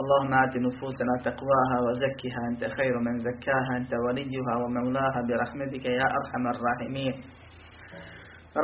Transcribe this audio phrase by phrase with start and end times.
[0.00, 6.44] اللهم آت نفوسنا تقواها وزكها أنت خير من زكاها أنت وليها ومولاها برحمتك يا أرحم
[6.54, 7.14] الراحمين.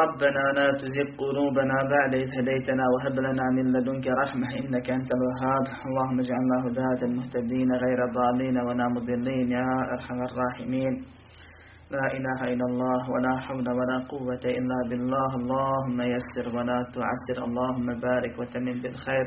[0.03, 5.65] ربنا لا تزغ قلوبنا بعد إذ هديتنا وهب لنا من لدنك رحمة إنك أنت الوهاب.
[5.89, 10.95] اللهم اجعلنا هداة المهتدين غير ضالين ولا مضلين يا أرحم الراحمين.
[11.95, 15.31] لا إله إلا الله ولا حول ولا قوة إلا بالله.
[15.41, 17.39] اللهم يسر ولا تعسر.
[17.49, 19.27] اللهم بارك وتمن بالخير.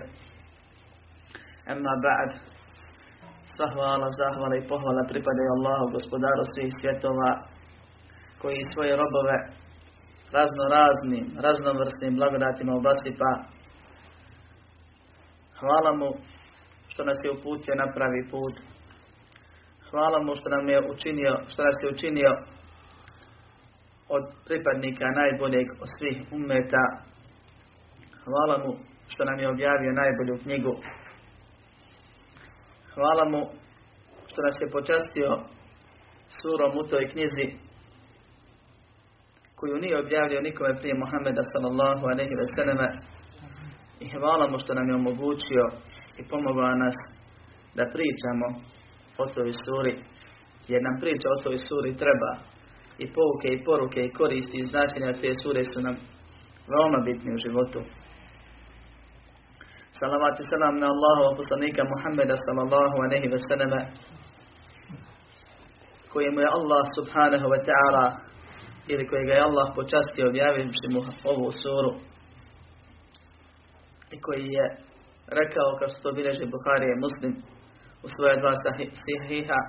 [1.72, 2.32] Amma ba'd.
[3.54, 7.32] Sva hvala, zahvala i pohvala pripadaju Allahu, gospodaru svih svjetova,
[8.42, 9.38] koji svoje robove
[10.38, 13.32] razno raznim, raznovrsnim blagodatima obasipa.
[15.60, 16.10] Hvala mu
[16.92, 18.56] što nas je uputio na pravi put.
[19.90, 22.32] Hvala mu što nam je učinio, što nas je učinio
[24.16, 26.84] od pripadnika najboljeg od svih umeta.
[28.26, 28.72] Hvala mu
[29.08, 30.74] što nam je objavio najbolju knjigu
[32.98, 33.42] Hvala mu
[34.30, 35.30] što nas je počastio
[36.40, 37.48] surom u toj knjizi
[39.58, 42.90] koju nije objavio nikome prije Muhammeda sallallahu alaihi ve selleme
[44.04, 45.66] i hvala mu što nam je omogućio
[46.20, 46.98] i pomogao nas
[47.78, 48.48] da pričamo
[49.24, 49.94] o toj suri
[50.72, 52.32] jer nam priča o toj suri treba
[53.04, 55.96] i pouke i poruke i koristi i značenja te sure su nam
[56.72, 57.80] veoma bitni u životu.
[60.00, 63.82] Salavat i salam na Allahu poslanika Muhammeda sallallahu alaihi ve selleme
[66.14, 68.06] kojemu je Allah subhanahu wa ta'ala
[68.92, 71.00] ili kojega je Allah počastio objavivši mu
[71.32, 71.92] ovu suru
[74.16, 74.66] i koji je
[75.40, 77.34] rekao kao što to bilježi Buhari i Muslim
[78.06, 79.60] u svoje dva sahiha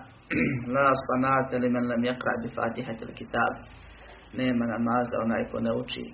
[0.74, 3.52] La sanate li men lam yakra bi fatihati kitab
[4.38, 6.04] nema namaza onaj ko ne uči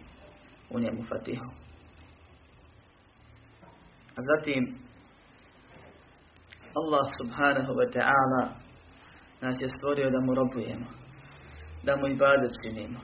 [0.75, 1.64] u njemu fatihu
[4.19, 4.63] a zatim
[6.81, 8.43] Allah subhanahu wa ta'ala
[9.41, 10.89] nas je stvorio da mu robujemo,
[11.87, 13.01] da mu ibadet činimo,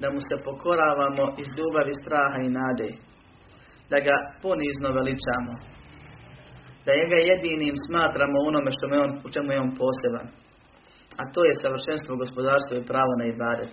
[0.00, 2.90] da mu se pokoravamo iz ljubavi, straha i nade,
[3.90, 5.52] da ga ponizno veličamo,
[6.84, 10.26] da njega jedinim smatramo onome što me on, u čemu je on poseban.
[11.20, 13.72] A to je savršenstvo gospodarstva i pravo na ibadet.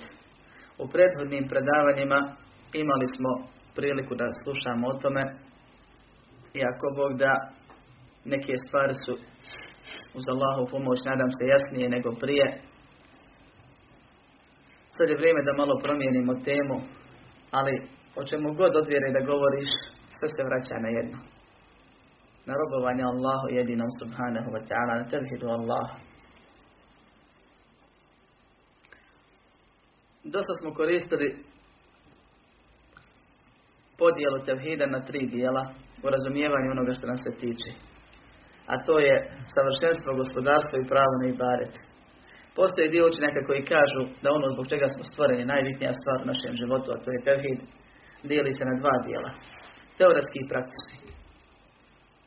[0.82, 2.20] U prethodnim predavanjima
[2.84, 3.32] imali smo
[3.78, 5.24] priliku da slušamo o tome
[6.54, 7.34] i ako Bog da
[8.26, 9.14] neke stvari su
[10.18, 12.48] uz Allahu pomoć nadam se jasnije nego prije.
[14.96, 16.78] Sad je vrijeme da malo promijenimo temu,
[17.52, 17.74] ali
[18.16, 19.72] o čemu god odvjere da govoriš,
[20.18, 21.18] sve se vraća na jedno.
[22.48, 25.88] Na robovanje Allahu jedinom subhanahu wa ta'ala, na tevhidu Allah.
[30.24, 31.51] Dosta smo koristili
[34.02, 35.64] podijelu tevhida na tri dijela
[36.04, 37.72] u razumijevanju onoga što nam se tiče.
[38.72, 39.16] A to je
[39.54, 41.74] savršenstvo gospodarstva i pravo na ibadet.
[42.60, 46.54] Postoje dio učenjaka koji kažu da ono zbog čega smo stvoreni, najbitnija stvar u našem
[46.62, 47.60] životu, a to je tevhid,
[48.32, 49.32] dijeli se na dva dijela.
[50.00, 50.98] Teoretski i praktični.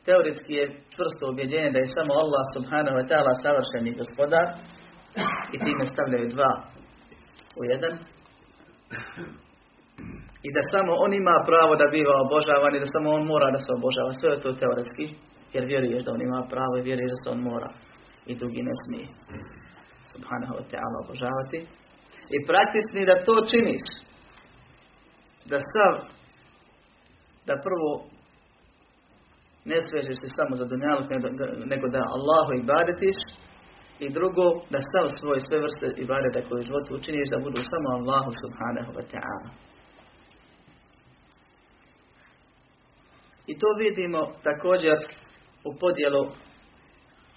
[0.07, 0.65] Teoretski je
[0.95, 4.45] čvrsto ubjeđenje da je samo Allah subhanahu wa ta'ala savršeni gospodar
[5.53, 6.51] i time stavljaju dva
[7.59, 7.93] u jedan
[10.47, 13.59] i da samo on ima pravo da biva obožavan i da samo on mora da
[13.65, 14.11] se obožava.
[14.19, 15.05] Sve je to teoretski,
[15.53, 17.69] jer vjeruješ da on ima pravo i vjeruješ da se on mora
[18.31, 19.07] i drugi ne smije.
[20.13, 21.59] Subhanahu wa ta'ala obožavati.
[22.35, 23.85] I praktični da to činiš.
[25.51, 25.93] Da sav,
[27.47, 27.89] da prvo
[29.71, 31.07] ne svežeš se samo za dunjaluk,
[31.73, 33.19] nego da Allahu ibadetiš
[34.05, 37.87] i drugo, da sav svoj sve vrste ibadeta koje u životu učiniš da budu samo
[37.97, 39.49] Allahu subhanahu wa ta'ala.
[43.47, 44.97] I to vidimo također
[45.69, 46.23] u podjelu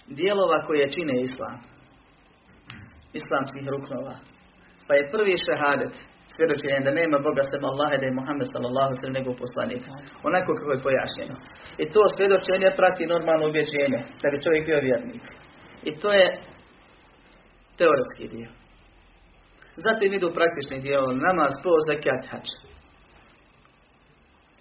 [0.07, 1.57] dijelova koje čine islam.
[3.13, 4.15] Islamskih ruknova.
[4.87, 5.93] Pa je prvi šehadet,
[6.35, 9.83] svjedočenje da nema Boga sem Allaha da je Muhammed sallallahu sallam nego poslanik.
[10.29, 11.35] Onako kako je pojašnjeno.
[11.81, 15.25] I to svjedočenje prati normalno ubjeđenje, da bi čovjek bio vjernik.
[15.89, 16.27] I to je
[17.79, 18.49] teoretski dio.
[19.85, 22.47] Zatim idu praktični dio, namaz, po, zakat, hač.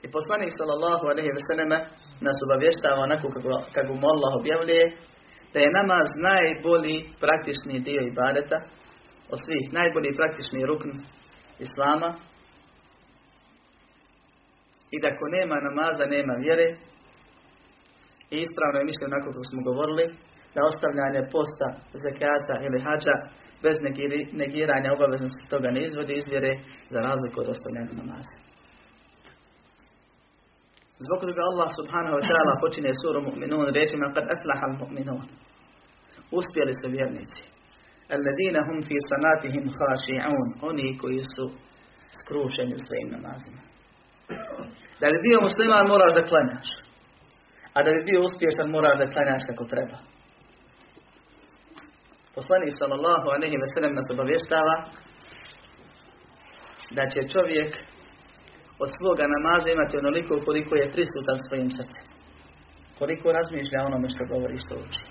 [0.04, 1.78] I poslanik sallallahu alaihi ve selleme
[2.26, 4.84] nas obavještava onako kako, kako mu Allah objavljuje
[5.52, 8.58] da je namaz najbolji praktični dio ibadeta
[9.32, 10.90] od svih, najbolji praktični rukn
[11.66, 12.10] Islama
[14.94, 16.66] i da ako nema namaza, nema vjere
[18.34, 20.04] i ispravno je mišljenje onako kako smo govorili
[20.54, 21.68] da ostavljanje posta,
[22.04, 23.16] zekata ili hađa
[23.64, 23.76] bez
[24.42, 26.52] negiranja obaveznosti toga ne izvodi izvjere
[26.92, 28.34] za razliku od ostavljanja namaza.
[31.04, 35.26] Zbog toga Allah subhanahu wa ta'ala počinje suru mu'minun rečima kad aflaha mu'minun.
[36.38, 37.42] Uspjeli su vjernici.
[38.14, 40.48] Alladina hum fi sanatihim khashi'un.
[40.68, 41.44] Oni koji su
[42.20, 43.60] skrušeni u svojim namazima.
[45.00, 46.68] Da bi bio musliman moraš da klanjaš.
[47.76, 49.98] A da bi bio uspješan moraš da klanjaš kako treba.
[52.36, 54.74] Poslanik sallallahu alejhi ve sellem nas obavještava
[56.96, 57.70] da će čovjek
[58.82, 62.06] od svoga namaza imati onoliko koliko je prisutan svojim srcem.
[62.98, 65.02] Koliko razmišlja onome što govori što uči.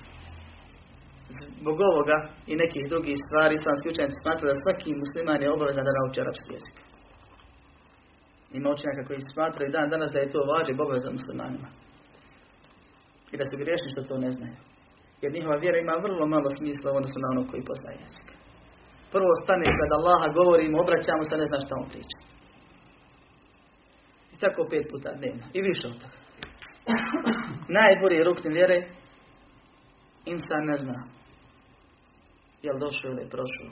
[1.61, 2.17] Zbog ovoga
[2.51, 6.49] i nekih drugih stvari islamski učenjaci smatraju da svaki musliman je obavezan da nauči arapski
[6.57, 6.77] jezik.
[8.57, 11.69] Ima učenjaka koji smatraju dan danas da je to vađe obaveza muslimanima.
[13.33, 14.57] I da su griješni što to ne znaju.
[15.21, 18.27] Jer njihova vjera ima vrlo malo smisla u odnosu na ono koji poznaje jezik.
[19.15, 22.16] Prvo stane kad Allaha govorimo, obraćamo se, ne zna šta on priča.
[24.38, 25.44] I tako pet puta dnevno.
[25.54, 26.18] I više od toga.
[27.80, 28.78] Najbolji rukni vjere
[30.25, 31.00] insan ne zna.
[32.66, 33.69] Jel došao ili prošao.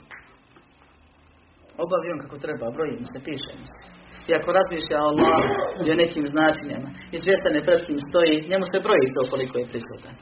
[1.84, 3.82] Obavi kako treba, broji se, piše se.
[4.28, 5.40] I ako razmišlja o Allah
[5.84, 9.70] i o nekim značenjama, izvjestan je pred kim stoji, njemu se broji to koliko je
[9.72, 10.14] prisutan.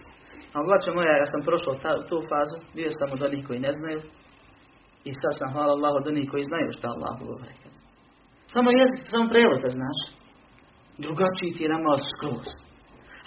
[0.55, 3.73] A braćo moja, ja sam prošao ta, tu fazu, bio sam od onih koji ne
[3.79, 4.00] znaju
[5.08, 7.55] i sad sam, hvala Allah, od onih koji znaju šta Allah govori.
[8.55, 9.99] Samo jezik, samo prevod znaš.
[11.05, 11.70] Drugačiji ti je
[12.12, 12.46] skroz.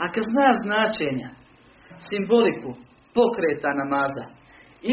[0.01, 1.29] A kad znaš značenja,
[2.09, 2.69] simboliku,
[3.17, 4.25] pokreta namaza,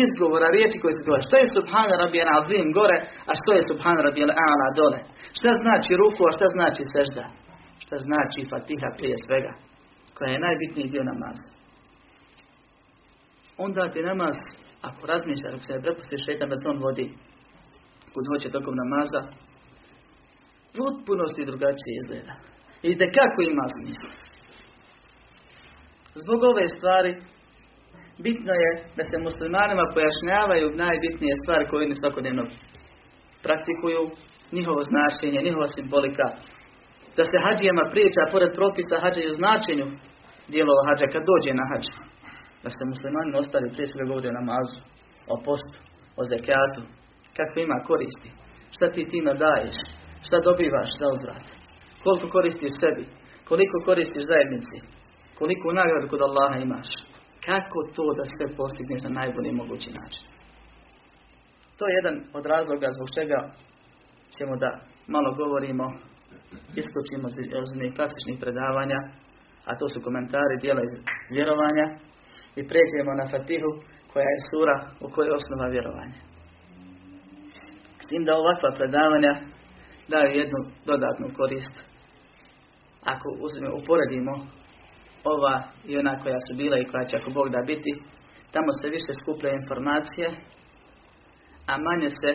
[0.03, 2.99] izgovora, riječi koje se govore, što je subhana rabijana azim gore,
[3.31, 5.01] a što je subhana rabijana a'la dole.
[5.39, 7.25] Šta znači ruku, a šta znači sežda?
[7.83, 9.53] Šta znači fatiha prije svega,
[10.17, 11.55] koja je najbitniji dio namaza
[13.57, 14.37] onda ti namaz,
[14.83, 17.07] ako razmišljaš, ako se prepustiš šetan da on vodi
[18.15, 19.21] kud hoće tokom namaza,
[20.77, 22.35] potpunosti drugačije izgleda.
[22.89, 24.13] I kako ima smisla.
[26.23, 27.13] Zbog ove stvari,
[28.27, 32.45] bitno je da se muslimanima pojašnjavaju najbitnije stvari koje oni svakodnevno
[33.45, 34.03] praktikuju,
[34.57, 36.27] njihovo značenje, njihova simbolika.
[37.17, 39.87] Da se hađijama priča, pored propisa hađaju značenju
[40.53, 41.95] dijelova hađa kad dođe na hađu
[42.65, 44.79] da se muslimani ostali prije svega govori o namazu,
[45.33, 45.79] o postu,
[46.21, 46.81] o zekijatu,
[47.37, 48.31] kakve ima koristi,
[48.75, 49.77] šta ti time daješ,
[50.27, 51.47] šta dobivaš za uzvrat,
[52.05, 53.05] koliko koristiš sebi,
[53.49, 54.77] koliko koristiš zajednici,
[55.39, 56.89] koliko nagradu kod Allaha imaš,
[57.47, 60.25] kako to da sve postigneš na najbolji mogući način.
[61.79, 63.39] To je jedan od razloga zbog čega
[64.37, 64.71] ćemo da
[65.15, 65.87] malo govorimo,
[66.81, 68.99] isključimo iz klasičnih predavanja,
[69.69, 70.95] a to su komentari dijela iz
[71.35, 71.87] vjerovanja,
[72.59, 73.71] i pređemo na Fatihu
[74.13, 76.19] koja je sura u kojoj je osnova vjerovanja.
[78.03, 79.33] S tim da ovakva predavanja
[80.13, 80.61] daju jednu
[80.91, 81.75] dodatnu korist.
[83.13, 84.35] Ako uzmemo, uporedimo
[85.25, 87.93] ova i ona koja su bila i koja će ako Bog da biti,
[88.53, 90.29] tamo se više skuplja informacije,
[91.67, 92.31] a manje se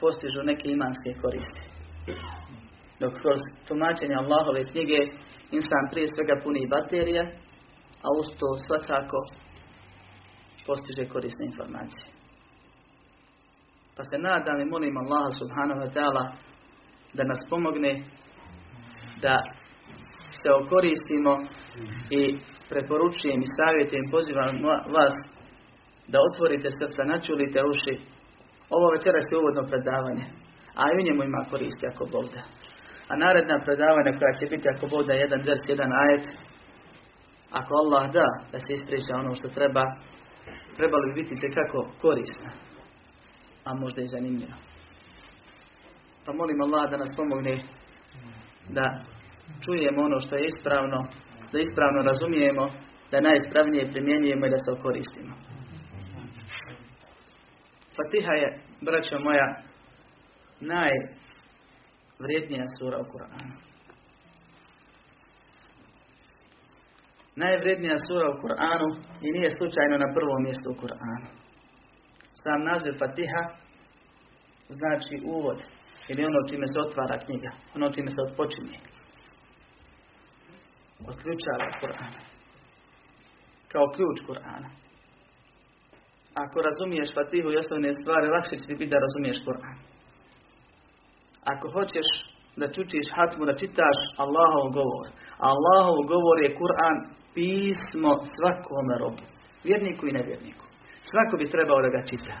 [0.00, 1.62] postižu neke imanske koristi.
[3.00, 5.00] Dok kroz tumačenje Allahove knjige
[5.58, 7.22] insan prije svega puni baterije,
[8.04, 9.18] a uz to svakako
[10.66, 12.06] postiže korisne informacije.
[13.96, 16.24] Pa se nadam i molim Allaha subhanahu wa ta'ala
[17.16, 17.92] da nas pomogne
[19.22, 19.34] da
[20.44, 21.32] se okoristimo
[22.20, 22.22] i
[22.70, 24.52] preporučujem i savjetujem, pozivam
[24.96, 25.14] vas
[26.12, 27.94] da otvorite srca, načulite uši.
[28.76, 30.24] Ovo večeras je uvodno predavanje,
[30.80, 32.42] a i u njemu ima koristi ako Bog da.
[33.10, 36.26] A naredna predavanja koja će biti ako Bog da jedan vers, jedan ajet,
[37.58, 39.84] ako Allah da da se ispriča ono što treba,
[40.76, 42.50] trebalo bi biti tekako korisno,
[43.64, 44.56] a možda i zanimljivo.
[46.24, 47.54] Pa molim Allah da nas pomogne
[48.68, 48.86] da
[49.64, 50.98] čujemo ono što je ispravno,
[51.52, 52.66] da ispravno razumijemo,
[53.10, 55.34] da najispravnije primjenjujemo i da se okoristimo.
[57.96, 59.56] Fatiha je, braćo moja,
[60.60, 63.64] najvrijednija sura u Kur'anu.
[67.36, 68.88] najvrednija sura u Kur'anu
[69.26, 71.28] i nije slučajno na prvom mjestu u Kur'anu.
[72.42, 73.42] Sam naziv Fatiha
[74.68, 75.58] znači uvod
[76.10, 78.78] ili ono čime se otvara knjiga, ono čime se odpočinje.
[81.08, 82.20] Otključava Kur'ana.
[83.72, 84.68] Kao ključ Kur'ana.
[86.34, 89.76] Ako razumiješ Fatihu i osnovne stvari, lakše će ti biti da razumiješ Kur'an.
[91.52, 92.08] ako hoćeš
[92.56, 95.06] da čučiš hatmu, da čitaš Allahov govor.
[95.50, 96.96] Allahov govor je Kur'an
[97.34, 99.24] pismo svakome robu.
[99.64, 100.64] Vjerniku i nevjerniku.
[101.10, 102.34] Svako bi trebao da ga čita.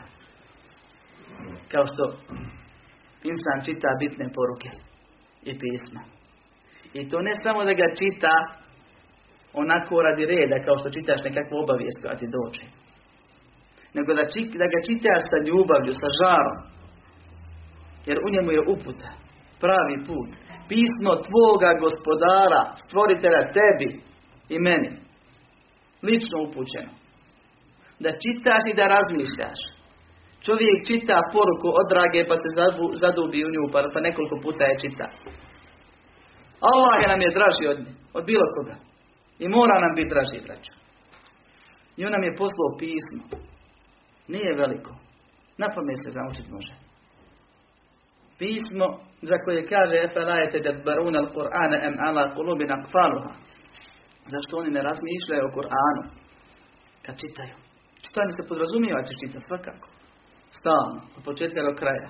[1.72, 2.04] Kao što
[3.32, 4.70] insan čita bitne poruke
[5.42, 6.13] i pisma.
[6.94, 8.34] I to ne samo da ga čita
[9.62, 12.64] onako radi reda, kao što čitaš nekakvu obavijest koja ti dođe.
[13.96, 14.24] Nego da,
[14.62, 16.58] da ga čitaš sa ljubavlju, sa žarom.
[18.08, 19.10] Jer u njemu je uputa,
[19.62, 20.30] pravi put.
[20.70, 23.90] Pismo tvoga gospodara, stvoritelja tebi
[24.54, 24.90] i meni.
[26.08, 26.92] Lično upućeno.
[28.04, 29.60] Da čitaš i da razmišljaš.
[30.46, 32.48] Čovjek čita poruku od drage pa se
[33.02, 35.06] zadubi u nju pa, pa nekoliko puta je čita.
[36.70, 37.78] Allah je nam je draži od,
[38.18, 38.76] od bilo koga.
[39.38, 40.72] I mora nam biti draži, braćo.
[41.96, 43.22] I on nam je poslao pismo.
[44.34, 44.92] Nije veliko.
[45.60, 46.74] Na pamet se naučiti može.
[48.38, 48.86] Pismo
[49.30, 53.32] za koje kaže Efalajete da baruna al-Qur'ana em ala kulubin akfaluha.
[54.32, 56.02] Zašto oni ne razmišljaju o Kur'anu?
[57.04, 57.54] Kad čitaju.
[58.04, 59.88] Čitanje se podrazumijeva će čitati svakako.
[60.58, 62.08] Stalno, od početka do kraja.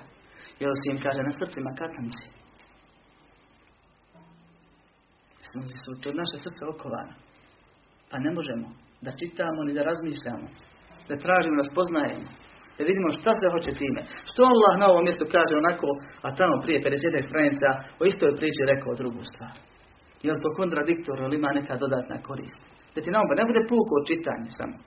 [0.59, 2.25] Jer se im kaže na srcima katanci.
[5.83, 7.15] Su to naše srce okovana.
[8.09, 8.67] Pa ne možemo
[9.05, 10.47] da čitamo ni da razmišljamo.
[11.09, 12.29] Da tražimo, da spoznajemo.
[12.77, 14.01] Da vidimo šta se hoće time.
[14.29, 15.87] Što Allah na ovom mjestu kaže onako,
[16.25, 17.69] a tamo prije 50 stranica
[18.01, 19.55] o istoj priči rekao drugu stvar.
[20.25, 22.61] Je li to kontradiktor ili ima neka dodatna korist?
[22.93, 24.77] Da ti naoba ne bude puko čitanje samo.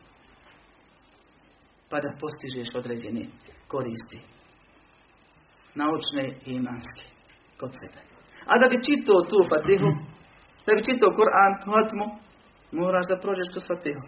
[1.90, 3.24] Pa da postižeš određene
[3.72, 4.20] koristi.
[5.80, 7.04] Naučne i imanske.
[7.60, 8.00] Kod sebe.
[8.50, 9.90] A da bi čitao tu fatihu,
[10.68, 12.06] da bi čitao Kur'an, hatmu,
[12.80, 14.04] moraš da prođeš kroz fatihu.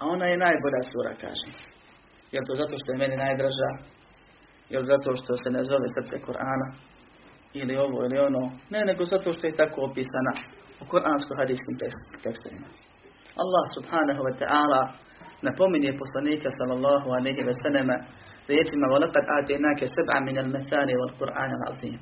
[0.00, 1.48] A ona je najbolja sura, kaže.
[2.34, 3.70] Je to zato što je meni najdraža?
[4.72, 6.68] Je zato što se ne zove srce Korana?
[7.60, 8.42] Ili ovo ili ono?
[8.72, 10.32] Ne, nego zato što je tako opisana
[10.82, 11.76] u koransko-hadijskim
[12.24, 12.68] tekstovima.
[13.42, 14.82] Allah subhanahu wa ta'ala
[15.42, 17.88] napominje poslanika sallallahu alaihi wa sallam
[18.51, 21.99] riječima وَلَقَدْ آتِينَاكَ سَبْعًا مِنَ الْمَثَانِ وَالْقُرْآنَ الْعَظِيمِ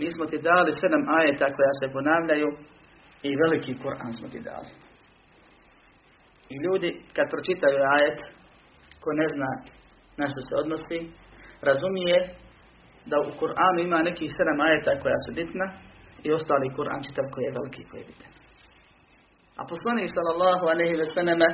[0.00, 2.48] Mi smo ti dali sedam ajeta koja se ponavljaju
[3.28, 4.70] i veliki Kur'an smo ti dali.
[6.52, 8.18] I ljudi kad pročitaju ajet,
[9.02, 9.50] ko ne zna
[10.20, 10.98] na što se odnosi,
[11.68, 12.18] razumije
[13.10, 15.66] da u Kur'anu ima nekih sedam ajeta koja su bitna
[16.26, 18.32] i ostali Kur'an čitav koji je veliki, koji je bitan.
[19.60, 21.48] A poslanik sallallahu alaihi ve selleme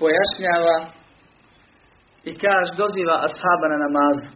[0.00, 0.76] pojašnjava
[2.29, 4.27] i kaže, doziva ashaba na namazu.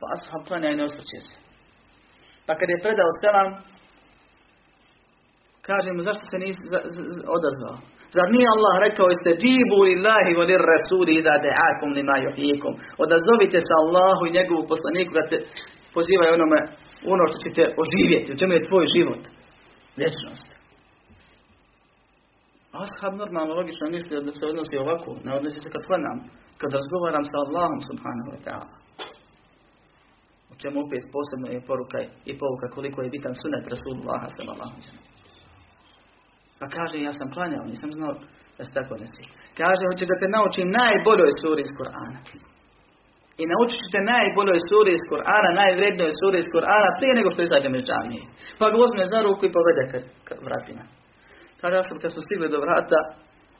[0.00, 1.34] Pa ashab klanja i ne osvrće se.
[2.46, 3.48] Pa kad je predao selam,
[5.68, 6.62] kaže mu zašto se nisi
[7.36, 7.76] odazvao?
[8.16, 12.72] Zar nije Allah rekao jeste džibu lillahi wa rasuli da de'akum lima yuhikum.
[13.04, 15.38] Odazovite se Allahu i njegovu poslaniku da te
[15.94, 16.60] pozivaju onome
[17.14, 19.22] ono što ćete oživjeti, u čemu je tvoj život.
[20.00, 20.57] Vječnost.
[22.72, 26.18] Ashab normalno logično misli da se odnosi ovako, ne odnosi se kad klanam,
[26.60, 28.74] kad razgovaram sa Allahom subhanahu wa ta'ala.
[30.52, 31.98] U čemu opet posebno je poruka
[32.30, 35.08] i poruka koliko je bitan sunet Rasulullah sallallahu alaihi
[36.58, 38.12] pa kaže, ja sam klanjao, nisam znao
[38.56, 39.22] da se tako nesi.
[39.60, 42.20] Kaže, hoće da te naučim najboljoj suri iz Korana.
[43.40, 47.74] I naučit ćete najboljoj suri iz Korana, najvrednoj suri iz Korana, prije nego što izađem
[47.76, 48.24] iz džamije.
[48.58, 49.92] Pa ga uzme za ruku i povede k,
[50.26, 50.84] k vratima.
[51.60, 53.00] Kaže, ja sam kad smo stigli do vrata,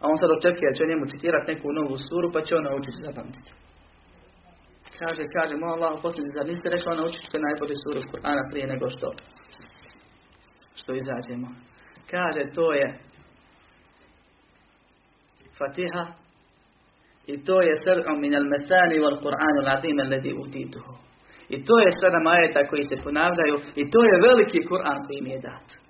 [0.01, 3.51] a on sad očekuje, će njemu citirati neku novu suru, pa će on naučiti zapamtiti.
[5.01, 8.67] Kaže, kaže, mo Allah, posljednji, zar niste rekao naučit ćete najbolju suru iz Korana prije
[8.73, 9.09] nego što,
[10.81, 11.49] što izađemo.
[12.13, 12.87] Kaže, to je
[15.59, 16.05] Fatiha
[17.33, 20.95] i to je sr'u min al-mesani wal Qur'anu al-azim alladhi utituhu.
[21.55, 25.31] I to je sedam ajeta koji se ponavljaju i to je veliki Kur'an koji mi
[25.31, 25.88] je dat.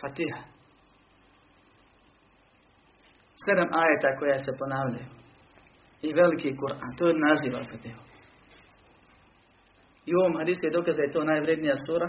[0.00, 0.42] Fatiha.
[3.44, 5.08] Sedam ajeta koja se ponavljaju.
[6.02, 6.92] I veliki Kur'an.
[6.98, 8.02] To je naziva Fatiha.
[10.06, 12.08] I u ovom hadisu je dokaz da je to najvrednija sura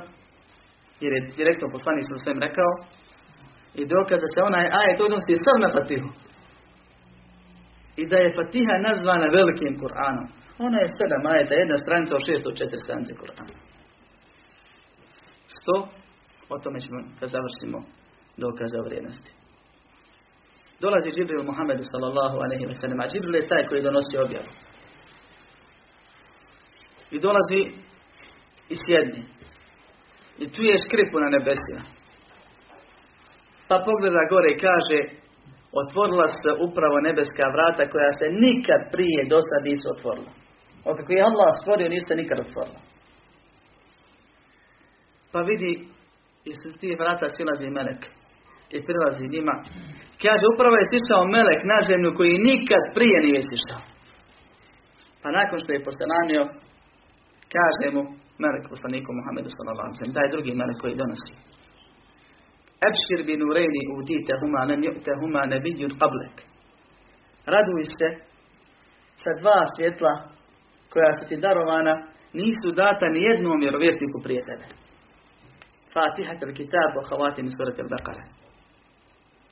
[1.03, 2.71] jer je direktno poslanik sam svem rekao
[3.79, 6.09] i dokaz da se onaj ajet odnosi sav na Fatihu.
[8.01, 10.27] I da je Fatiha nazvana velikim Kur'anom.
[10.67, 13.55] Ona je sedam ajeta, jedna stranica od 604 stranice Kur'ana.
[15.55, 15.75] Što?
[16.53, 17.79] O tome ćemo kad završimo
[18.37, 19.31] dokaze o vrijednosti.
[20.83, 24.51] Dolazi Džibril Muhammedu sallallahu alaihi wa sallam, a Džibril je taj koji donosi objavu.
[27.15, 27.61] I dolazi
[28.73, 29.23] i sjedni
[30.41, 31.83] i čuje škripu na nebesima.
[33.67, 34.99] Pa pogleda gore i kaže,
[35.81, 40.31] otvorila se upravo nebeska vrata koja se nikad prije do sad nisu otvorila.
[40.89, 42.81] Otkako je Allah stvorio, nisu se nikad otvorila.
[45.31, 45.71] Pa vidi,
[46.49, 48.01] i s tih vrata silazi melek
[48.75, 49.55] i prilazi njima.
[50.23, 53.81] Kaže, upravo je sišao melek na zemlju koji nikad prije nije sišao.
[55.21, 56.43] Pa nakon što je poselanio,
[57.55, 58.01] kaže mu
[58.43, 61.33] melek poslaniku Muhammedu sallallahu taj drugi melek koji donosi.
[62.87, 65.91] Ebšir bi nurejni udite huma ne ju'te huma nebidjun.
[67.53, 68.09] Raduj se
[69.23, 70.13] sa dva svjetla
[70.93, 71.93] koja su ti darovana,
[72.33, 74.80] nisu data ni jednom vjerovjesniku prije tebe.
[75.93, 78.23] Fatihat al-kitab wa khawatim surat al-Baqara.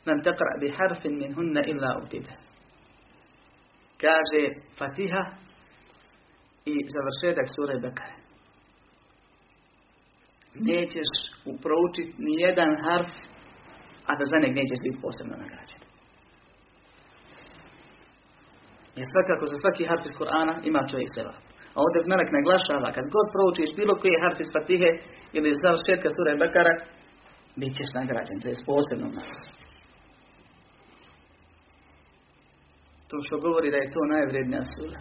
[0.06, 2.34] Lam taqra bi harfin min hunna illa utite.
[4.02, 4.42] Kaže
[4.78, 5.24] Fatiha
[6.66, 8.16] i završetak sura Bekare.
[10.56, 11.10] Nećeš
[11.64, 13.12] proučiti ni jedan harf,
[14.10, 15.82] a da za nek nećeš biti posebno nagrađen.
[18.98, 21.34] Jer svakako za svaki harf iz Kur'ana ima čovjek seba.
[21.84, 24.90] Ovdje Melek naglašava, kad god proučiš bilo koji harf iz Fatihe
[25.38, 26.74] ili iz završetka sura Bekara,
[27.60, 29.08] bit ćeš nagrađen, to je posebno.
[33.10, 35.00] To što govori da je to najvrednija sura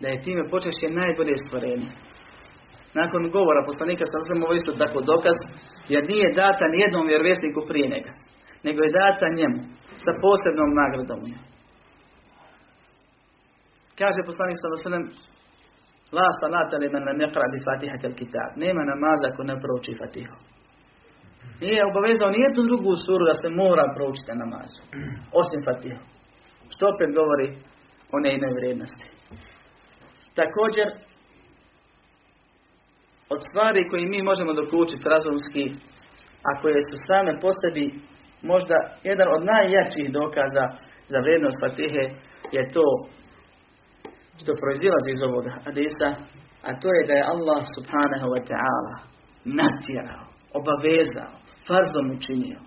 [0.00, 1.90] da je time počešće najbolje stvorenje.
[3.00, 5.38] Nakon govora poslanika sam sam ovo isto tako dokaz,
[5.92, 8.12] jer nije data ni jednom vjerovjesniku prije njega,
[8.66, 9.60] nego je data njemu,
[10.04, 11.20] sa posebnom nagradom
[14.00, 15.35] Kaže poslanik sallallahu
[16.12, 18.50] La salata liman lam yaqra bi Fatihatil kitab.
[18.56, 20.36] Nema namaza ako ne prouči Fatihu.
[21.60, 24.80] Nije obavezao nijednu drugu suru da se mora proučiti namazu,
[25.40, 26.02] osim Fatihu.
[26.72, 27.48] Što opet govori
[28.14, 29.06] o njenoj vrijednosti.
[30.40, 30.86] Također,
[33.34, 35.64] od stvari koje mi možemo dokučiti razumski,
[36.48, 37.86] a koje su same po sebi
[38.52, 38.76] možda
[39.10, 40.64] jedan od najjačih dokaza
[41.12, 42.04] za vrijednost Fatihe
[42.56, 42.86] je to
[44.40, 46.08] što proizilazi iz ovoga hadisa,
[46.68, 48.94] a to je da je Allah subhanahu wa ta'ala
[49.58, 50.26] natjerao,
[50.58, 51.34] obavezao,
[51.66, 52.60] farzom učinio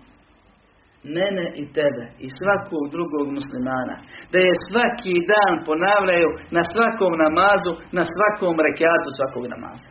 [1.04, 3.96] mene i tebe i svakog drugog muslimana.
[4.32, 9.90] Da je svaki dan ponavljaju na svakom namazu, na svakom rekiatu svakog namaza.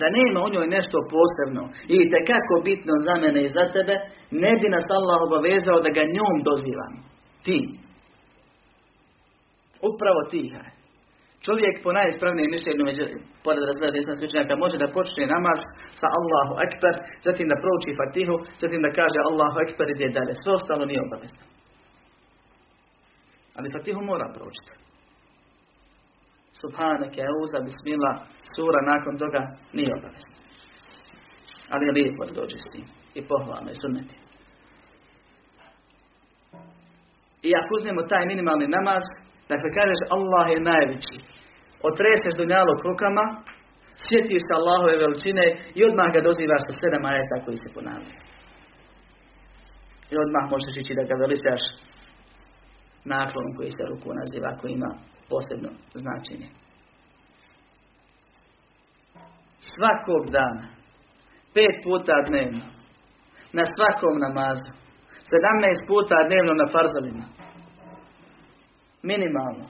[0.00, 1.62] Da nema u njoj nešto posebno
[1.96, 3.94] i tekako bitno za mene i za tebe,
[4.42, 7.00] ne bi nas Allah obavezao da ga njom dozivamo.
[7.44, 7.58] Ti.
[9.90, 10.42] Upravo ti,
[11.46, 12.84] Čovjek po najispravnijem mišljenju,
[13.44, 15.58] pored razlaže islam slučajnjaka, može da počne namaz
[16.00, 16.94] sa Allahu Ekber,
[17.26, 20.34] zatim da prouči Fatihu, zatim da kaže Allahu Ekber i dalje.
[20.34, 21.44] Sve ostalo nije obavezno.
[23.56, 24.72] Ali Fatihu mora proučiti.
[26.60, 28.16] Subhaneke, Euza, Bismillah,
[28.54, 29.42] sura nakon toga
[29.78, 30.34] nije obavezno.
[31.72, 32.86] Ali je lijepo da dođe s tim.
[33.18, 34.16] I pohvalno i sunneti.
[37.48, 39.04] I ako uzmemo taj minimalni namaz,
[39.50, 41.16] Dakle, kažeš Allah je najveći.
[41.88, 43.24] Otreseš dunjalog rukama,
[44.04, 45.46] sjetiš se Allahove veličine
[45.78, 48.20] i odmah ga dozivaš sa sedam ajeta koji se ponavljaju.
[50.12, 51.62] I odmah možeš ići da ga veličaš
[53.14, 54.90] naklonom koji se ruku naziva, koji ima
[55.30, 55.70] posebno
[56.04, 56.48] značenje.
[59.74, 60.64] Svakog dana,
[61.54, 62.64] pet puta dnevno,
[63.58, 64.70] na svakom namazu,
[65.28, 67.24] sedamnaest puta dnevno na farzovima,
[69.10, 69.66] minimalno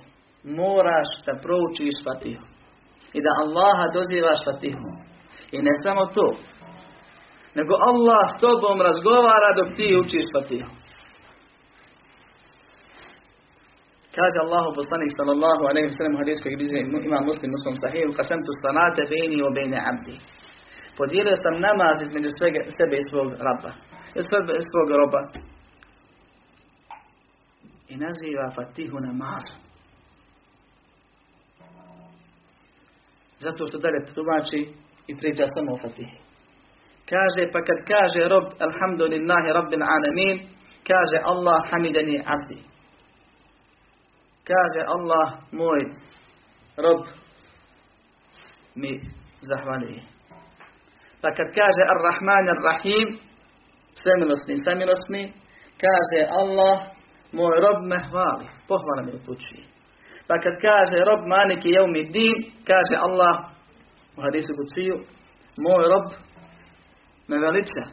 [0.61, 2.47] moraš da proučiš Fatihu.
[3.17, 4.89] I da Allaha dozivaš Fatihu.
[5.57, 6.27] I ne samo to,
[7.59, 10.73] nego Allah s tobom razgovara dok ti učiš Fatihu.
[14.19, 18.11] Kaže Allahu poslanik sallallahu alejhi ve sellem hadis koji bliže ima muslim u svom sahihu
[18.19, 20.17] qasamtu salate baini wa baina abdi.
[20.99, 22.31] Podijelio sam namaz između
[22.79, 23.73] sebe i svog raba.
[24.19, 24.21] I
[24.71, 25.21] svog roba
[27.95, 29.59] i naziva Fatihu namazom.
[33.39, 34.61] Zato što dalje tumači
[35.07, 36.19] i priča samo o Fatihi.
[37.11, 40.49] Kaže, pa kad kaže rob, alhamdulillahi rabbil alamin,
[40.91, 42.59] kaže Allah hamidani abdi.
[44.51, 45.81] Kaže Allah moj
[46.77, 47.01] rob
[48.75, 49.01] mi
[49.41, 50.03] zahvaluje.
[51.23, 53.19] Pa kad kaže ar-Rahman ar-Rahim,
[54.05, 55.33] samilosni, samilosni,
[55.85, 56.94] kaže Allah
[57.39, 59.65] moj rob me hvali, pohvala mi upućuje.
[60.29, 62.39] Pa kad kaže rob maniki mi din,
[62.71, 63.35] kaže Allah
[64.17, 64.97] u hadisu kuciju,
[65.67, 66.07] moj rob
[67.29, 67.85] me veliča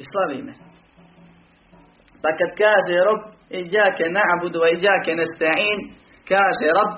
[0.00, 0.54] i slavi me.
[2.22, 3.20] Pa kad kaže rob
[3.60, 5.78] iđake na'budu a iđake nesta'in,
[6.30, 6.92] kaže rob,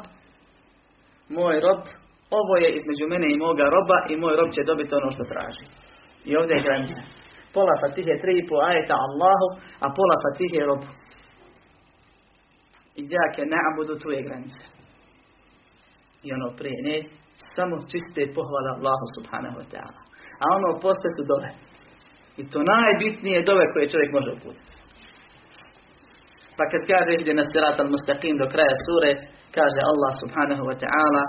[1.37, 1.83] moj rob,
[2.39, 5.67] ovo je između mene i moga roba i moj rob će dobiti ono što traži.
[6.29, 7.01] I ovdje je granica.
[7.55, 9.49] pola fatihe, tri i po ajeta Allahu,
[9.85, 10.89] a pola fatihe robu.
[13.01, 13.03] I
[13.39, 14.65] je na'budu tu je granica.
[16.27, 16.97] I ono prije ne,
[17.57, 20.01] samo čiste pohvala Allahu subhanahu wa ta'ala.
[20.43, 21.51] A ono poslije su dole.
[22.41, 24.75] I to najbitnije dove koje čovjek može uputiti.
[26.57, 29.11] Pa kad kaže ide na sirat al-mustaqim do kraja sure,
[29.59, 31.25] kaže Allah subhanahu wa ta'ala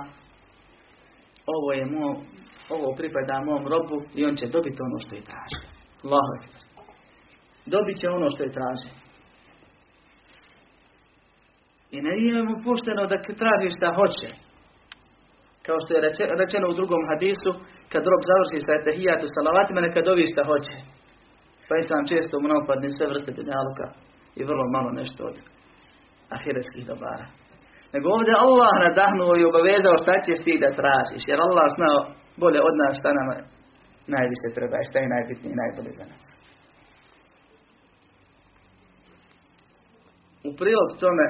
[1.55, 2.15] ovo je mom,
[2.75, 5.61] ovo pripada mom robu i on će dobiti ono što je traži.
[6.03, 6.33] Allahu
[7.65, 8.89] Dobit će ono što je traži.
[11.95, 14.29] I ne je mu pušteno da traži šta hoće.
[15.65, 16.03] Kao što je
[16.43, 17.51] rečeno u drugom hadisu,
[17.91, 20.75] kad rob završi sa etahijatu salavatima, neka dovi šta hoće.
[21.67, 23.87] Pa i sam često mu napadne sve vrste dunjaluka
[24.39, 25.37] i vrlo malo nešto od
[26.37, 27.27] ahiretskih dobara.
[27.93, 31.23] Nego ovdje Allah nadahnuo i obavezao šta ćeš ti da tražiš.
[31.29, 31.99] Jer Allah znao
[32.43, 33.27] bolje od nas šta nam
[34.15, 36.25] najviše treba i šta je najbitnije i najbolje za nas.
[40.47, 41.25] U prilog tome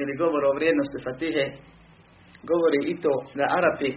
[0.00, 1.44] ili govor o vrijednosti Fatihe
[2.50, 3.90] govori i to da Arapi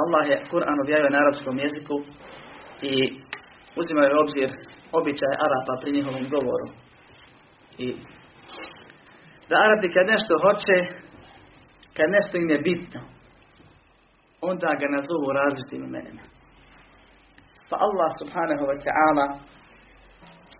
[0.00, 1.96] Allah je Kur'an objavio na arapskom jeziku
[2.90, 2.94] i
[3.80, 4.48] uzimaju obzir
[4.98, 6.66] običaj Arapa pri njihovom govoru.
[7.84, 7.86] I
[9.48, 10.76] da Arapi kad nešto hoće,
[11.96, 13.00] kad nešto im je bitno,
[14.40, 16.22] onda ga nazovu različitim imenima.
[17.70, 19.26] Pa Allah subhanahu wa ta'ala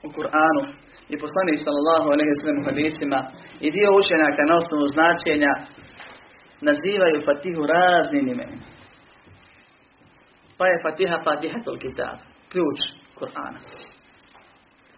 [0.06, 0.62] u Kur'anu
[1.12, 3.18] i poslanik sallallahu alejhi ve sellem hadisima
[3.66, 5.52] i dio učenjaka na osnovu značenja
[6.68, 8.66] nazivaju Fatihu raznim imenima.
[10.58, 12.16] Pa je Fatiha Fatihatul Kitab,
[12.52, 12.78] ključ
[13.18, 13.60] Kur'ana.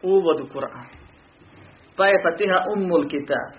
[0.02, 0.88] Uvod u Kur'an.
[1.96, 3.50] Pa je Fatiha Ummul Kitab,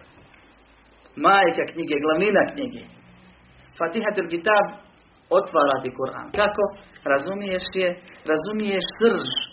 [1.16, 2.84] majka knjige, glavnina knjige.
[3.80, 4.66] Fatihatul Kitab
[5.30, 6.28] otvara ti Kur'an.
[6.40, 6.66] Kako?
[7.04, 7.88] Razumiješ je,
[8.32, 9.51] razumiješ srž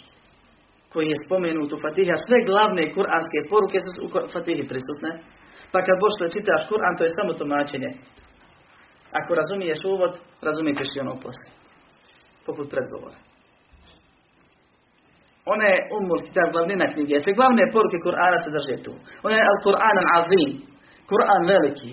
[0.93, 5.11] koji je spomenut u Fatiha, sve glavne kuranske poruke su u Fatihi prisutne.
[5.73, 7.91] Pa kad boš čitaš Kur'an, to je samo tumačenje.
[9.19, 10.13] Ako razumiješ uvod,
[10.49, 11.53] razumiješ i ono poslije.
[12.47, 13.19] Poput predgovora.
[15.53, 17.15] Ona je umul kitab glavnina knjige.
[17.19, 18.93] Sve glavne poruke Kur'ana se drže tu.
[19.27, 20.51] Ona je al-Kur'an al-Azim.
[21.11, 21.93] Kur'an veliki.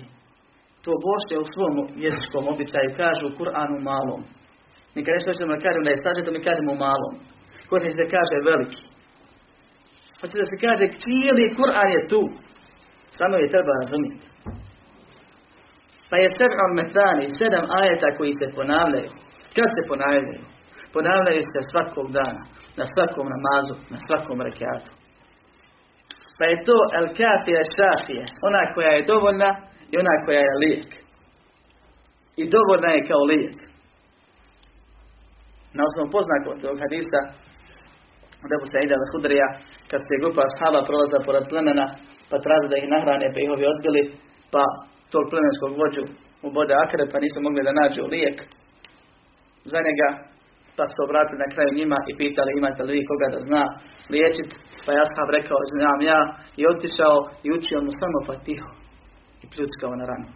[0.84, 4.22] To bošnje u svom jezičkom običaju kažu Kur'anu malom.
[4.94, 7.14] Mi kad nešto ćemo da kažemo da je sažeto, mi kažemo malom.
[7.68, 8.84] Kod se kaže veliki.
[10.20, 12.22] Hoće da se kaže cijeli Kur'an je tu.
[13.18, 14.26] Samo je treba razumjeti.
[16.10, 19.10] Pa je sedam metani, sedam ajeta koji se ponavljaju.
[19.56, 20.42] Kad se ponavljaju?
[20.96, 22.42] Ponavljaju se svakog dana,
[22.78, 24.90] na svakom namazu, na svakom rekiatu.
[26.38, 29.50] Pa je to el kafija šafije, ona koja je dovoljna
[29.92, 30.88] i ona koja je lijek.
[32.40, 33.56] I dovoljna je kao lijek.
[35.76, 37.20] Na osnovu poznakog hadisa
[38.44, 39.48] od Ebu Saida al-Hudrija,
[39.90, 41.86] kad se grupa ashaba prolaza pored plemena,
[42.30, 44.02] pa traže da ih nahrane, pa ih ovi odbili,
[44.54, 44.64] pa
[45.12, 46.04] tog plemenskog vođu
[46.46, 48.36] u bode akre, pa nisu mogli da nađu lijek
[49.72, 50.08] za njega,
[50.76, 53.62] pa su obratili na kraju njima i pitali imate li vi koga da zna
[54.14, 54.50] liječit,
[54.84, 56.20] pa je ashab rekao, znam ja,
[56.60, 58.70] i otišao i učio mu samo fatihu
[59.42, 60.28] i pljuckao na ranu.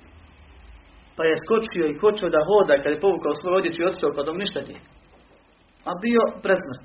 [1.17, 4.23] Pa je skočio i hoćeo da hoda, kad je povukao svoj odjeću i otišao, pa
[4.27, 4.81] dom ništa nije.
[5.89, 6.85] A bio presmrt.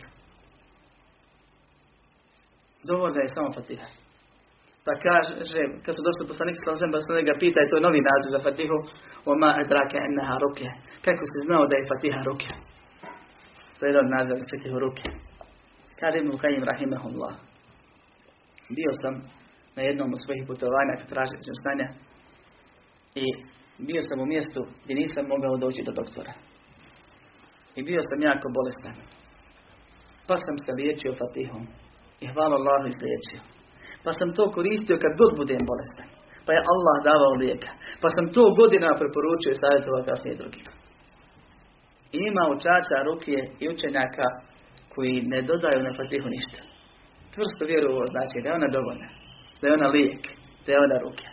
[2.89, 3.88] Dovoljno je samo Fatiha.
[4.86, 5.32] Pa kaže,
[5.84, 8.41] kad su došli poslanik sa zemlja, pa ga pita, i to je novi naziv za
[8.48, 8.78] Fatihu,
[9.34, 10.67] oma edrake enneha ruke.
[11.06, 12.50] Kako si znao da je Fatiha ruke?
[13.78, 15.06] To je jedan naziv za Fatihu ruke.
[16.00, 17.36] Kaže Ibn Kajim Rahimahullah.
[18.78, 19.13] Bio sam
[19.76, 21.88] na jednom od svojih putovanja kad tražim stanja
[23.24, 23.26] i
[23.89, 26.34] bio sam u mjestu gdje nisam mogao doći do doktora.
[27.76, 28.95] I bio sam jako bolestan.
[30.28, 31.63] Pa sam se liječio Fatihom
[32.23, 33.41] i hvala Allahu izliječio.
[34.06, 36.08] Pa sam to koristio kad god budem bolestan.
[36.45, 37.71] Pa je Allah davao lijeka.
[38.01, 40.71] Pa sam to godina preporučio i savjetovao kasnije drugima.
[42.15, 44.28] I ima učača rukije i učenjaka
[44.93, 46.62] koji ne dodaju na fatihu ništa.
[47.34, 49.10] Tvrsto vjeruju ovo znači da je ona dovoljna.
[49.60, 50.21] Da je ona lijek.
[50.63, 51.32] Da je ona rukija.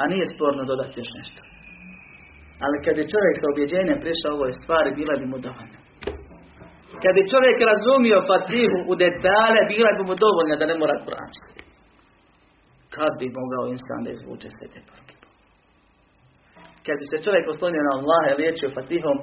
[0.00, 1.40] A nije sporno dodati još nešto.
[2.64, 5.79] Ali kad je čovjek sa objeđenjem prišao ovoj stvari, bila bi mu dovoljna.
[7.02, 11.30] Kad bi čovjek razumio Fatihu u detalje, bila bi mu dovoljna da ne mora Kur'an
[12.96, 15.14] Kad bi mogao insan da izvuče sve te poruke?
[16.86, 19.16] Kad bi se čovjek oslonio na Allah i liječio Fatihom,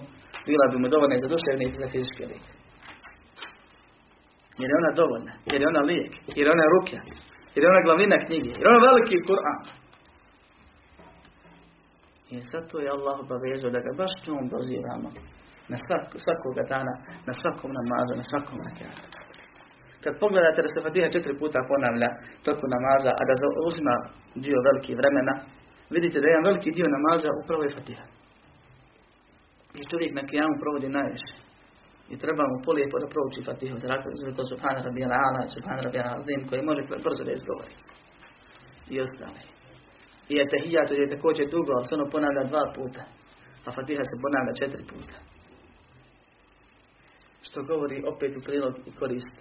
[0.50, 2.46] bila bi mu dovoljna i za duševni i za fizički lijek.
[4.60, 7.02] Jer je ona dovoljna, jer je ona lijek, jer je ona rukja,
[7.54, 9.62] jer je ona glavnina knjige, jer je ona veliki Kur'an.
[12.36, 15.10] I zato je Allah obavezao da ga baš njom doziramo
[15.72, 16.94] na svak, svakoga dana,
[17.28, 19.08] na svakom namazu, na svakom rakijatu.
[20.04, 22.10] Kad pogledate da se Fatiha četiri puta ponavlja
[22.46, 23.34] toku namaza, a da
[23.70, 23.96] uzima
[24.46, 25.34] dio veliki vremena,
[25.96, 28.06] vidite da je jedan veliki dio namaza upravo je Fatiha.
[29.80, 31.36] I čovjek na kijamu provodi najviše.
[32.12, 33.76] I treba mu polijepo da prouči Fatihu,
[34.26, 37.74] zato Subhana Rabijal Ala, Subhana Azim, koji može brzo da izgovori.
[38.94, 39.42] I ostale.
[40.32, 43.04] I etehijatu je također dugo, ali se ono ponavlja dva puta.
[43.68, 45.16] A Fatiha se ponavlja četiri puta.
[47.58, 49.36] Što govori opet u prilog i korist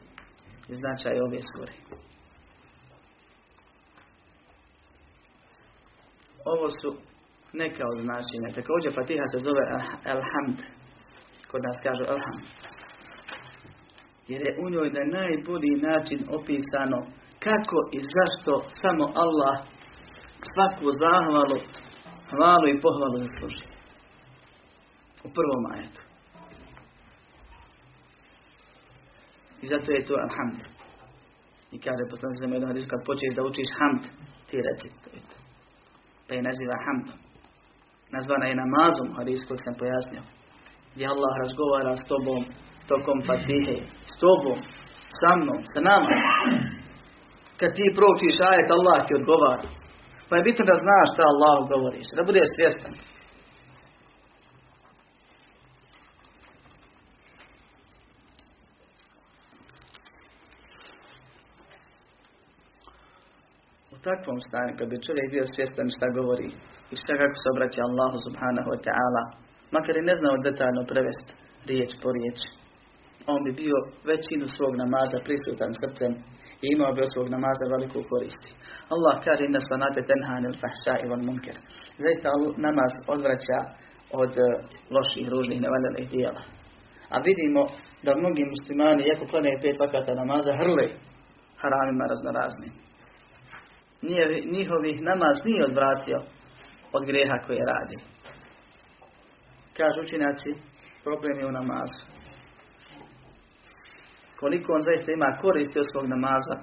[0.69, 1.73] i značaj ove sure.
[6.45, 6.89] Ovo su
[7.53, 8.49] neka od značenja.
[8.61, 9.63] Također Fatiha se zove
[10.15, 10.59] Alhamd.
[11.51, 12.47] Kod nas kažu Alhamd.
[14.29, 16.99] Jer je u njoj na najbolji način opisano
[17.47, 18.53] kako i zašto
[18.83, 19.57] samo Allah
[20.53, 21.59] svaku zahvalu,
[22.31, 23.65] hvalu i pohvalu zasluži.
[25.27, 26.06] U prvom ajetu.
[29.67, 30.61] I zato je to alhamd.
[31.75, 34.03] I kaže poslan se jednom hadisu kad počeš da učiš hamd,
[34.49, 35.37] ti reci to je to.
[36.27, 37.07] Pa je naziva hamd.
[38.17, 40.23] Nazvana je namazom hadis kojeg sam pojasnio.
[40.93, 42.41] Gdje Allah razgovara s tobom
[42.91, 43.77] tokom fatihe.
[44.13, 44.59] S tobom,
[45.19, 46.15] sa mnom, sa nama.
[47.61, 49.67] Kad ti proučiš ajet, Allah ti odgovara.
[50.29, 52.95] Pa je bitno da znaš šta Allah govoriš, da budeš svjestan.
[64.09, 66.49] Takvom stanju, kad bi čovjek bio svjestan šta govori
[66.93, 69.23] i šta kako se obraća Allahu subhanahu wa ta'ala,
[69.75, 71.33] makar i ne znao detaljno prevesti
[71.71, 72.39] riječ po riječ,
[73.33, 73.77] on bi bio
[74.11, 76.13] većinu svog namaza prisutan srcem
[76.65, 78.51] i imao bi od svog namaza veliku koristi.
[78.95, 81.57] Allah kaže inna sanate tenhanil fahša i van munker.
[82.05, 82.29] Zaista
[82.67, 83.59] namaz odvraća
[84.23, 84.49] od uh,
[84.95, 86.43] loših, ružnih, nevaljanih dijela.
[87.15, 87.63] A vidimo
[88.05, 90.87] da mnogi muslimani, iako klanjaju pet vakata namaza, hrle
[91.61, 92.86] haramima raznoraznim.
[94.03, 96.19] Nije, njihovih namaz nije odvratio
[96.93, 97.97] od grijeha koje radi.
[99.77, 100.51] Kažu učinjaci,
[101.05, 102.17] problem je u namazu
[104.41, 106.57] koliko on zaista ima koristi od svog namaza,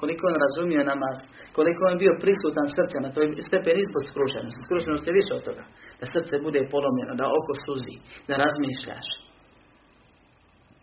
[0.00, 1.18] koliko on razumije namaz,
[1.56, 4.64] koliko on bio prisutan srcem, to je stepen ispod skrušenosti.
[4.66, 5.64] Skrušenost je više od toga.
[6.00, 7.96] Da srce bude polomljeno, da oko suzi,
[8.28, 9.06] da razmišljaš.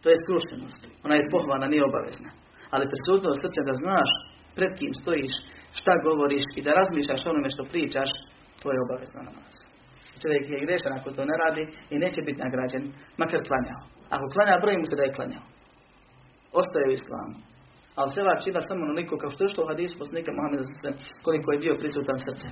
[0.02, 0.82] To je skrušenost.
[1.06, 2.32] Ona je pohvalna, nije obavezna.
[2.74, 4.10] Ali prisutnost srca da znaš
[4.58, 5.34] pred kim stojiš,
[5.80, 8.10] šta govoriš i da razmišljaš onome što pričaš,
[8.62, 9.54] to je obavezno namaz.
[10.22, 12.84] Čovjek je grešan ako to ne radi i neće biti nagrađen,
[13.18, 13.82] makar klanjao.
[14.16, 15.46] Ako klanja, broji mu se da je klanjao
[16.62, 17.36] ostaje u islamu.
[17.98, 20.64] Ali se čina samo onoliko kao što je što u hadisu poslanika Muhammeda
[21.26, 22.48] koliko je bio prisutan srce.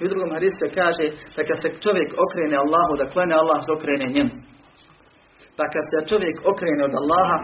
[0.00, 3.58] I u drugom hadisu se kaže da kad se čovjek okrene Allahu da klene, Allah
[3.64, 4.34] se okrene njemu.
[5.56, 7.38] Pa kad se čovjek okrene od Allaha,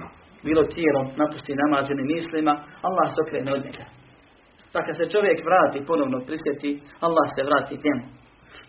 [0.47, 2.55] bilo tijelom, napusti namaz ili mislima,
[2.89, 3.85] Allah se okrene od njega.
[4.73, 6.71] Pa kad se čovjek vrati ponovno prisjeti,
[7.07, 8.05] Allah se vrati njemu.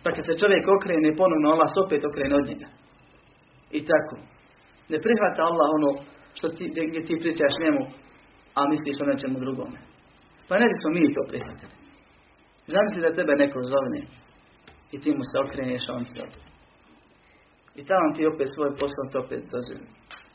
[0.02, 2.68] Pa kad se čovjek okrene ponovno, Allah se opet okrene od njega.
[3.78, 4.14] I tako.
[4.92, 5.90] Ne prihvata Allah ono
[6.36, 7.82] što ti, gdje ti pričaš njemu,
[8.58, 9.78] a misliš o nečemu drugome.
[10.48, 11.74] Pa ne bismo mi to prihvatili.
[12.72, 14.00] Zamisli da tebe neko zovne
[14.94, 16.22] i ti mu se okreneš, on se
[17.80, 19.42] I tamo ti opet svoj posao opet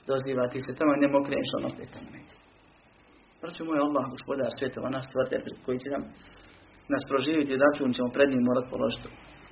[0.10, 2.44] doziva, ti se tamo njemu okreneš, on opet tamo.
[3.45, 6.03] Proći moj Allah, gospodar svjetova, naš stvrte koji će nam
[6.93, 9.10] nas proživiti račun ćemo pred njim morat položiti.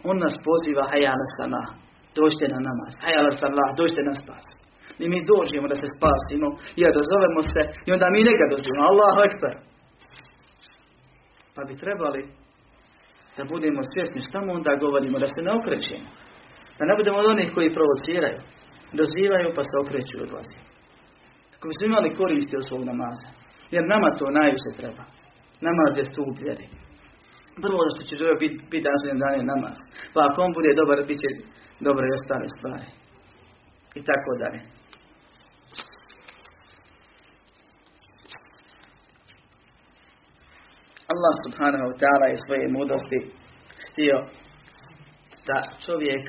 [0.09, 1.63] On nas poziva, haja na sana,
[2.19, 4.45] dođite na namaz, haja na salah, dođite na spas.
[5.03, 8.89] I mi dođemo da se spasimo i da dozovemo se i onda mi njega dozivamo.
[8.91, 9.55] Allahu ekber.
[11.55, 12.21] Pa bi trebali
[13.37, 16.07] da budemo svjesni šta mu onda govorimo, da se ne okrećemo.
[16.77, 18.39] Da ne budemo od onih koji provociraju.
[18.99, 20.57] Dozivaju pa se okreću i odlazi.
[21.55, 23.42] Ako bi imali koristi od svog namaza.
[23.75, 25.03] Jer nama to najviše treba.
[25.67, 26.67] Namaz je stup vjeri.
[27.65, 29.77] Prvo što će čovjek biti bit danas dan je namaz.
[30.13, 31.29] Pa ako on bude dobar, bit će
[31.87, 32.89] dobre i ostale stvari.
[33.99, 34.59] I tako dalje.
[41.13, 43.19] Allah subhanahu wa ta'ala je svoje mudrosti
[43.85, 44.17] htio
[45.47, 46.23] da čovjek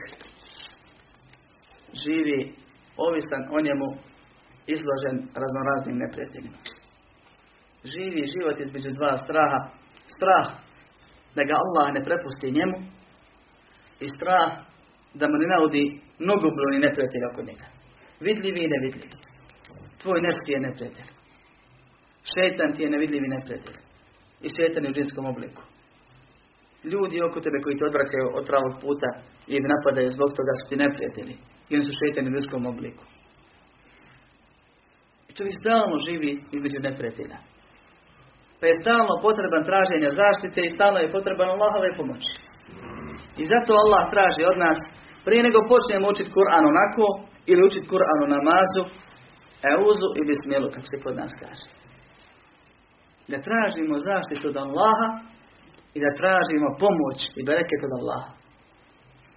[2.05, 2.41] živi
[3.07, 3.89] ovisan o njemu
[4.75, 6.59] izložen raznoraznim neprijateljima.
[7.93, 9.61] Živi život između dva straha.
[10.17, 10.47] Strah
[11.37, 12.77] da ga Allah ne prepusti njemu
[14.05, 14.51] i strah
[15.15, 15.85] da mu ne naudi
[16.19, 17.67] mnogobrojni neprijatelj oko njega.
[18.21, 19.17] Vidljivi i nevidljivi.
[20.03, 21.11] Tvoj nefs je neprijatelj.
[22.33, 23.79] Šeitan ti je nevidljivi neprijatelj
[24.45, 25.63] i šetani u džinskom obliku.
[26.93, 29.11] Ljudi oko tebe koji te odvraćaju od pravog puta
[29.53, 31.37] i napadaju zbog toga su ti neprijatelji.
[31.69, 33.05] I oni su šetani u ljudskom obliku.
[35.37, 37.39] čovjek stalno živi između neprijatelja.
[38.65, 42.33] Pa je stalno potreban traženja zaštite i stalno je potreban Allahove pomoći.
[43.41, 44.79] I zato Allah traži od nas,
[45.27, 47.05] prije nego počnemo učiti Kur'an onako,
[47.51, 48.83] ili učiti Kur'an u namazu,
[49.75, 51.67] euzu i bismilu, kako se kod nas kaže.
[53.31, 55.09] Da tražimo zaštitu od Allaha
[55.97, 58.31] i da tražimo pomoć i bereket od Allaha.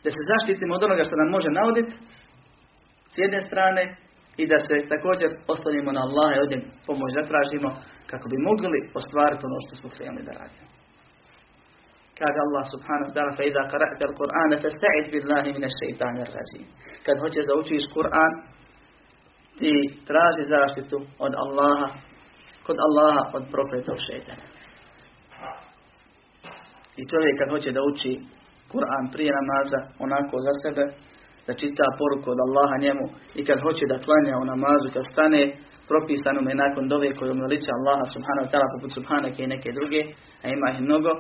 [0.03, 1.93] Da se zaštitimo od onoga što nam može nauditi,
[3.13, 3.81] s jedne strane,
[4.41, 7.69] i da se također oslonimo na Allaha i odim pomoć da tražimo
[8.11, 10.67] kako bi mogli ostvariti ono što smo krenuli da radimo.
[12.19, 16.67] Kaže Allah subhanahu wa ta'ala fa idha qara'ta al-Qur'ana fasta'id billahi min ash-shaytanir rajim.
[17.05, 18.33] Kad hoćeš da učiš Kur'an
[19.59, 19.73] ti
[20.09, 21.87] traži zaštitu od Allaha
[22.65, 24.45] kod Allaha od prokletog šejtana.
[26.99, 28.11] I čovjek kad hoće da uči
[28.73, 30.83] Kur'an prije namaza onako za sebe
[31.47, 33.05] da čita poruku od Allaha njemu
[33.39, 35.41] i kad hoće da klanja u namazu, kad stane,
[35.89, 39.69] propisano mu je nakon dove koju veliča Allaha subhanahu wa ta'ala poput subhanake i neke
[39.77, 40.01] druge,
[40.43, 41.11] a ima ih mnogo,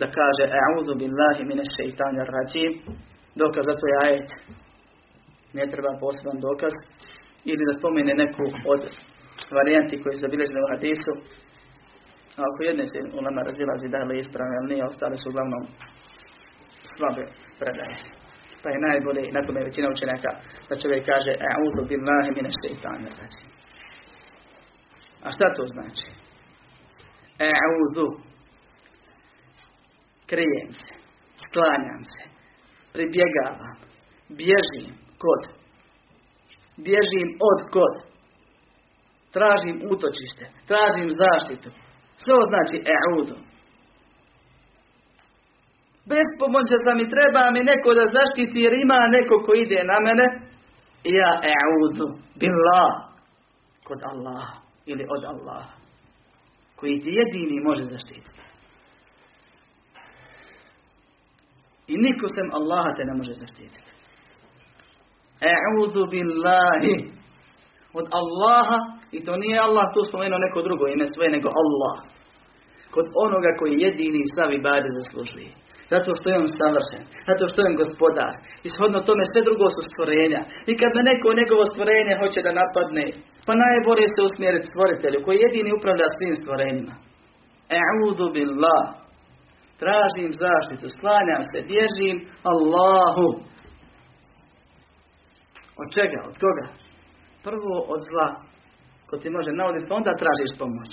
[0.00, 2.72] da kaže A'udhu billahi mine šeitanja rajim,
[3.42, 4.28] dokaz za to je ajet.
[5.58, 6.74] Ne treba poseban dokaz.
[7.50, 8.82] Ili da spomene neku od
[9.58, 11.12] varijanti koji su zabilježeni u hadisu.
[12.46, 15.62] Ako jedne se u nama razilazi da li ispravne, ali nije, ostale su uglavnom
[16.96, 17.24] slabe
[17.60, 17.96] predaje.
[18.64, 20.30] Pa je najbolje, na tome je većina učenjaka,
[20.68, 23.50] da čovjek kaže A'udhu billahi mine šeitanja rajim.
[25.26, 26.06] A šta to znači?
[27.52, 28.06] A'udhu
[30.30, 30.94] krijem se,
[31.42, 32.22] sklanjam se,
[32.92, 33.76] pribjegavam,
[34.28, 34.90] bježim
[35.22, 35.42] kod,
[36.76, 37.94] bježim od kod,
[39.36, 41.70] tražim utočište, tražim zaštitu.
[42.34, 43.36] Ovo znači e'udu.
[46.06, 46.26] Bez
[46.84, 50.26] da mi treba mi neko da zaštiti jer ima neko ko ide na mene.
[51.04, 52.06] Ja e'udu
[52.40, 52.90] billah
[53.84, 54.46] kod Allah
[54.86, 55.64] ili od Allah
[56.76, 58.42] koji ti jedini može zaštititi.
[61.86, 63.90] I niko sem Allaha te ne može zaštititi.
[65.54, 66.94] E'udhu billahi.
[67.92, 68.78] Od Allaha,
[69.12, 71.96] i to nije Allah tu spomenuo neko drugo ime sve, nego Allah.
[72.90, 74.20] Kod onoga koji jedini
[74.56, 75.63] i bade zaslužuje.
[75.94, 77.02] Zato što je on savršen.
[77.28, 78.32] Zato što je on gospodar.
[78.66, 80.40] I shodno tome sve drugo su stvorenja.
[80.70, 83.06] I kad me neko njegovo stvorenje hoće da napadne,
[83.46, 86.94] pa najbolje se usmjeriti stvoritelju koji jedini upravlja svim stvorenjima.
[87.80, 88.84] E'udhu billah.
[89.82, 92.16] Tražim zaštitu, sklanjam se, bježim
[92.52, 93.28] Allahu.
[95.80, 96.18] Od čega?
[96.28, 96.66] Od koga?
[97.46, 98.28] Prvo od zla.
[99.08, 100.92] Ko ti može navoditi, pa onda tražiš pomoć.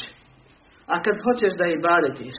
[0.92, 2.38] A kad hoćeš da i badetiš,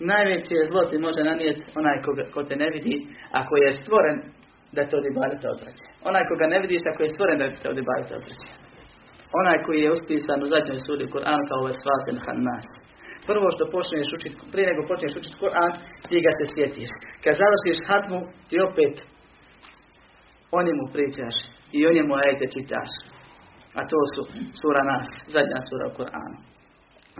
[0.00, 2.94] najveće zlo ti može nanijeti onaj koga, ko te ne vidi,
[3.40, 4.16] ako je stvoren
[4.76, 5.48] da te od ibadeta.
[6.08, 8.16] Onaj koga ne vidiš, ako je stvoren da te od ibadeta.
[9.40, 12.16] Onaj koji je uspisan u zadnjoj sudi Kur'an kao ovaj svasen
[12.48, 12.66] nas.
[13.30, 15.72] Prvo što počneš učiti, prije nego počneš učiti Kur'an,
[16.08, 16.92] ti ga se sjetiš.
[17.22, 18.94] Kad završiš hatmu, ti opet
[20.56, 21.36] o njemu pričaš
[21.78, 22.90] i o njemu ajte čitaš.
[23.78, 24.22] A to su
[24.60, 26.38] sura nas, zadnja sura u Kur'anu.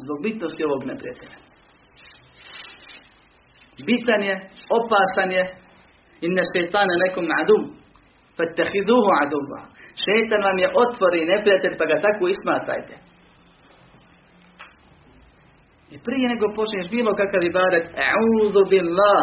[0.04, 1.38] Zbog bitnosti ovog neprijatelja.
[3.87, 4.35] Bitan je,
[4.79, 5.45] opasan je,
[6.27, 7.62] inne šeitane nekom adum,
[8.37, 9.61] fattahiduhu aduva.
[10.05, 12.95] Šeitan vam je otvori neprijatelj, pa ga tako ismatrajte.
[15.95, 19.23] I prije nego počneš bilo kakav ibadet, e'udhu billah,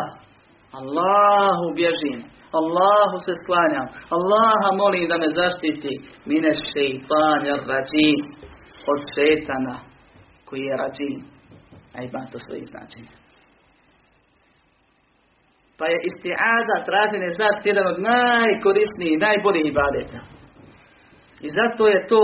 [0.79, 2.19] Allahu bježim,
[2.59, 5.93] Allahu se sklanjam, Allaha molim da me zaštiti,
[6.29, 8.17] mine šeitanja rađim,
[8.91, 9.77] od šetana
[10.47, 11.17] koji je rađim,
[11.95, 13.13] a ima to svoje značenje.
[15.79, 20.19] Pa je istiada, traženje zaštiti, jedan od najkorisnijih, najboljih ibadeta.
[21.45, 22.23] I zato je to,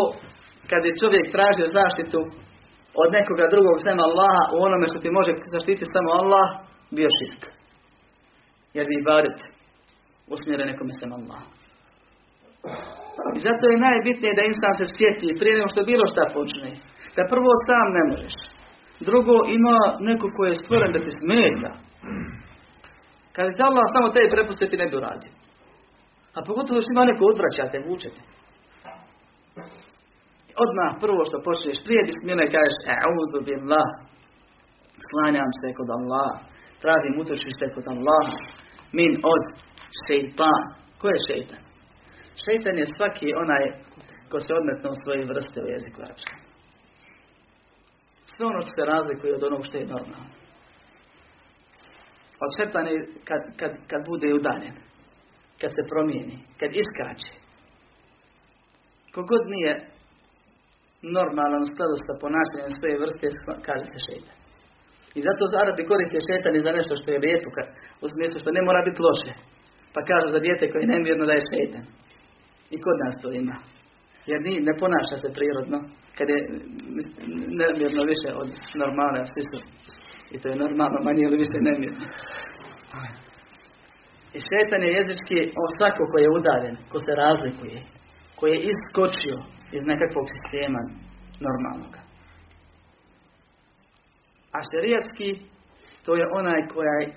[0.70, 2.20] kad je čovjek tražio zaštitu
[3.02, 6.48] od nekoga drugog sem Allaha u onome što ti može zaštiti samo Allah,
[6.98, 7.42] bio širk.
[8.76, 9.40] Jer bi ibadet
[10.34, 11.42] usmjeren nekome sem Allah.
[13.38, 16.70] I zato je najbitnije da insan se sjeti prije nego što bilo šta počne.
[17.16, 18.36] Da prvo sam ne možeš.
[19.08, 19.78] Drugo ima
[20.10, 21.72] neko koji je stvoren da ti smeta.
[23.36, 25.32] Kad ti Allah samo tebi prepustiti ne bi uradio.
[26.38, 28.22] A pogotovo što ima neko odvraćate, vučete
[30.64, 33.88] odmah prvo što počneš prije bismile kažeš A'udhu billah.
[35.08, 36.32] Slanjam se kod Allah.
[36.84, 38.26] Tražim utočište kod Allah.
[39.00, 39.44] Min od
[40.04, 40.62] šeitan.
[41.00, 41.62] Ko je šeitan?
[42.44, 43.64] Šeitan je svaki onaj
[44.32, 46.38] ko se odmetne u svoje vrste u jeziku arapskom.
[48.32, 50.30] Sve ono što se razlikuje od onog što je normalno.
[52.44, 52.98] Od šeitan je
[53.30, 54.76] kad, kad, kad bude udaljen.
[55.62, 56.38] Kad se promijeni.
[56.60, 57.34] Kad iskače.
[59.16, 59.74] Kogod nije
[61.18, 63.28] normalan u skladu sa ponašanjem svoje vrste,
[63.68, 64.38] kaže se šeitan.
[65.18, 67.50] I zato Arabi koriste šetan za nešto što je lijepo,
[68.06, 69.34] u smislu što ne mora biti loše.
[69.94, 71.84] Pa kažu za dijete koje je nemirno da je šetan.
[72.76, 73.58] I kod nas to ima.
[74.30, 75.78] Jer ni, ne ponaša se prirodno,
[76.18, 76.40] kad je
[77.62, 78.50] nemirno više od
[78.82, 79.60] normalne, svi su.
[80.32, 82.06] I to je normalno, manje ili više nemirno.
[84.36, 87.80] I šetan je jezički on svako koji je udaljen, ko se razlikuje,
[88.36, 89.38] koji je iskočio
[89.72, 90.82] iz nekakvog sistema
[91.46, 91.94] normalnog.
[94.56, 95.30] A šerijatski,
[96.06, 96.62] to je onaj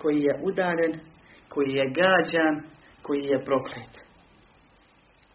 [0.02, 0.92] koji je udaljen,
[1.48, 2.54] koji je gađan,
[3.02, 3.92] koji je proklet.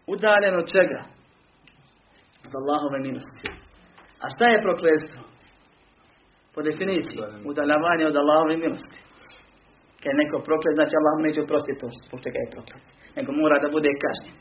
[0.06, 1.00] Udaljen od čega?
[2.46, 3.50] Od Allahove milosti.
[4.20, 5.33] A šta je prokletstvo?
[6.54, 8.98] Po definiciji, udaljavanje od Allahove milosti.
[10.00, 12.84] Kad je neko proklet, znači Allah neće oprostiti to zbog čega je proklet.
[13.16, 14.36] Nego mora da bude kažnjen.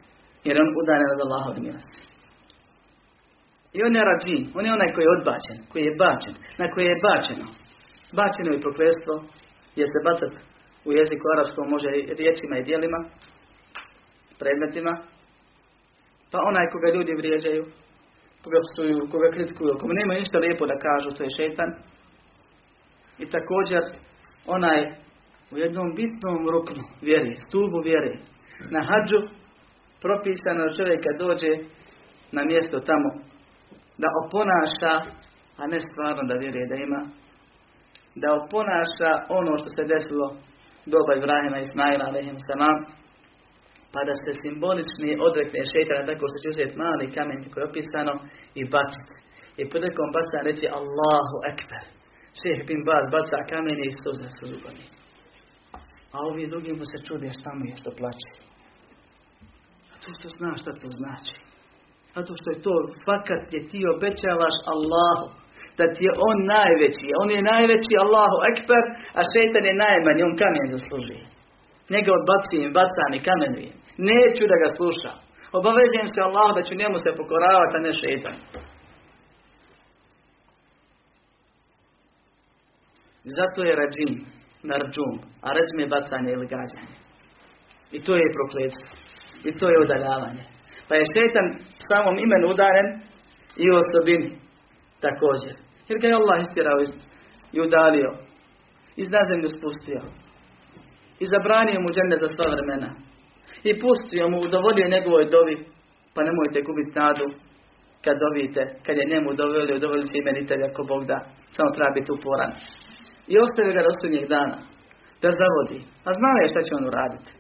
[0.47, 1.99] Jer on udaljen od Allahove milosti.
[3.78, 6.86] I on je rađin, on je onaj koji je odbačen, koji je bačen, na koji
[6.91, 7.45] je bačeno.
[8.20, 9.14] Bačeno je prokletstvo,
[9.80, 10.34] je se bacat
[10.88, 11.89] u jeziku arapskom može
[12.20, 12.99] riječima i dijelima,
[14.41, 14.93] predmetima,
[16.32, 17.64] pa onaj koga ljudi vrijeđaju,
[18.43, 21.70] koga psuju, koga kritikuju, koga nema ništa lijepo da kažu, to je šetan.
[23.20, 23.82] I također
[24.47, 24.80] onaj
[25.51, 28.14] u jednom bitnom ruknu vjeri, stubu vjeri,
[28.74, 29.20] na hađu
[30.01, 31.51] propisano čovjek kad dođe
[32.32, 33.09] na mjesto tamo
[34.01, 34.93] da oponaša,
[35.61, 37.01] a ne stvarno da vjeruje da ima,
[38.22, 40.28] da oponaša ono što se desilo
[40.93, 42.07] doba Ibrahima i Ismaila
[42.49, 42.78] salam,
[43.93, 48.14] pa da se simbolični odrekne šeitana tako što će uzeti mali kamen koji je opisano
[48.59, 49.14] i baciti.
[49.61, 51.84] I prilikom baca reći Allahu Ekber.
[52.39, 54.86] Šeh bin Baz baca kamen i suze su zubani.
[56.15, 58.31] A ovi drugi mu se čude šta mu je što plaće.
[59.91, 61.36] A to što zna šta to znači.
[62.15, 62.73] Zato što je to
[63.05, 65.25] fakat je ti obećavaš Allahu
[65.77, 67.07] da ti je on najveći.
[67.21, 68.84] On je najveći Allahu Ekber,
[69.19, 71.19] a šeitan je najmanji, on kamen zasluži.
[71.93, 73.75] Njega odbacujem, bacam i kamenujem.
[74.11, 75.17] Neću da ga slušam.
[75.59, 78.38] Obavezujem se Allah da ću njemu se pokoravati, a ne šeitan.
[83.24, 84.11] Zato je rađim,
[84.63, 85.13] narđum,
[85.45, 86.95] a rađim je bacanje ili gađanje.
[87.95, 88.89] I to je prokletstvo.
[89.47, 90.43] I to je udaljavanje.
[90.88, 91.47] Pa je šetan
[91.88, 92.88] samom imenu udaren
[93.63, 94.30] i u osobini
[95.05, 95.53] također.
[95.88, 96.80] Jer ga je Allah istirao
[97.55, 98.11] i udalio.
[99.01, 100.01] Iz nazemlju spustio.
[101.24, 102.89] I zabranio mu žene za sva vremena.
[103.69, 105.55] I pustio mu, udovolio njegovoj dovi.
[106.13, 107.28] Pa nemojte gubiti nadu
[108.03, 111.19] kad dovite, kad je njemu dovolio, udovoljit će imenitelja ako Bog da.
[111.55, 112.51] Samo treba biti uporan.
[113.32, 114.57] I ostavi ga do sudnjeg dana.
[115.21, 115.80] Da zavodi.
[116.07, 117.32] A znao je šta će on uraditi.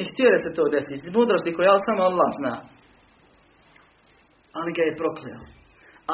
[0.00, 1.14] I htio je se to desiti.
[1.16, 2.54] Mudrosti koja samo Allah zna.
[4.58, 5.40] Ali ga je prokleo.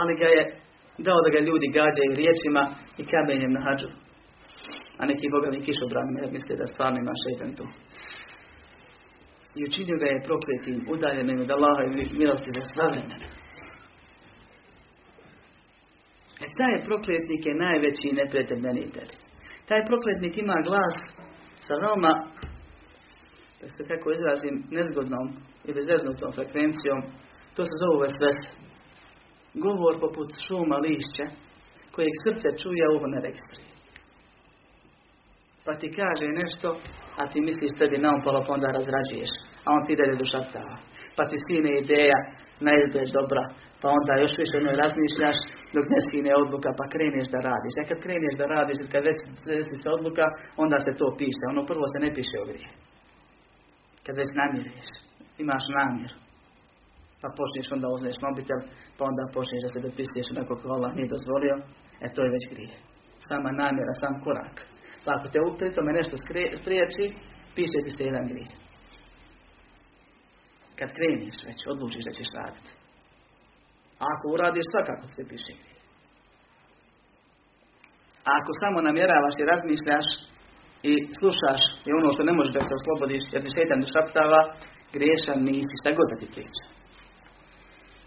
[0.00, 0.42] Ali ga je
[1.06, 2.62] dao da ga ljudi gađaju riječima
[3.00, 3.90] i kamenjem na hađu.
[4.98, 7.66] A neki bogavi kišobranom jer misle da stvarno ima šeitan tu.
[9.58, 12.86] I učinio ga je prokletim, udaljenim od Allaha i milosti za sva.
[16.44, 18.08] E taj prokletnik je najveći
[18.94, 19.14] tebi.
[19.68, 20.96] Taj prokletnik ima glas
[21.66, 22.14] sa veoma,
[23.60, 25.26] da se kako izrazim, nezgodnom
[25.68, 27.00] ili zeznutom frekvencijom.
[27.54, 28.48] To se zove vesvese.
[29.64, 31.26] Govor poput šuma lišća,
[31.94, 33.68] kojeg srce čuje, a uvo ne registruje.
[35.64, 36.68] Pa ti kaže nešto,
[37.20, 39.32] a ti misliš tebi naopalo pa onda razrađuješ,
[39.64, 40.74] a on ti dalje dušaptava.
[41.16, 42.18] Pa ti skine ideja
[42.66, 43.44] na izgled dobra,
[43.80, 45.38] pa onda još više njoj razmišljaš
[45.74, 47.74] dok ne skine odluka, pa kreneš da radiš.
[47.76, 49.18] A kad kreneš da radiš, kad već
[49.82, 50.24] se odluka,
[50.64, 51.44] onda se to piše.
[51.52, 52.70] Ono prvo se ne piše u grije.
[54.04, 54.88] Kad već namireš,
[55.44, 56.12] imaš namjer,
[57.20, 58.60] pa počneš onda uzmeš mobitel,
[58.96, 61.56] pa onda počneš da se dopisuješ onako kako Allah nije dozvolio,
[62.04, 62.76] e to je već grije.
[63.28, 64.56] Sama namjera, sam korak.
[65.04, 66.16] Pa ako te pri tome nešto
[66.62, 67.04] spriječi,
[67.56, 68.50] piše ti se jedan grije.
[70.78, 72.70] Kad kreniš već, odlučiš da ćeš raditi.
[74.00, 75.54] A ako uradiš, svakako se piše.
[78.26, 80.08] A ako samo namjeravaš i razmišljaš
[80.90, 84.40] i slušaš i ono što ne možeš da se oslobodiš jer ti šetan šaptava,
[84.94, 86.64] griješan nisi, šta god da ti priča.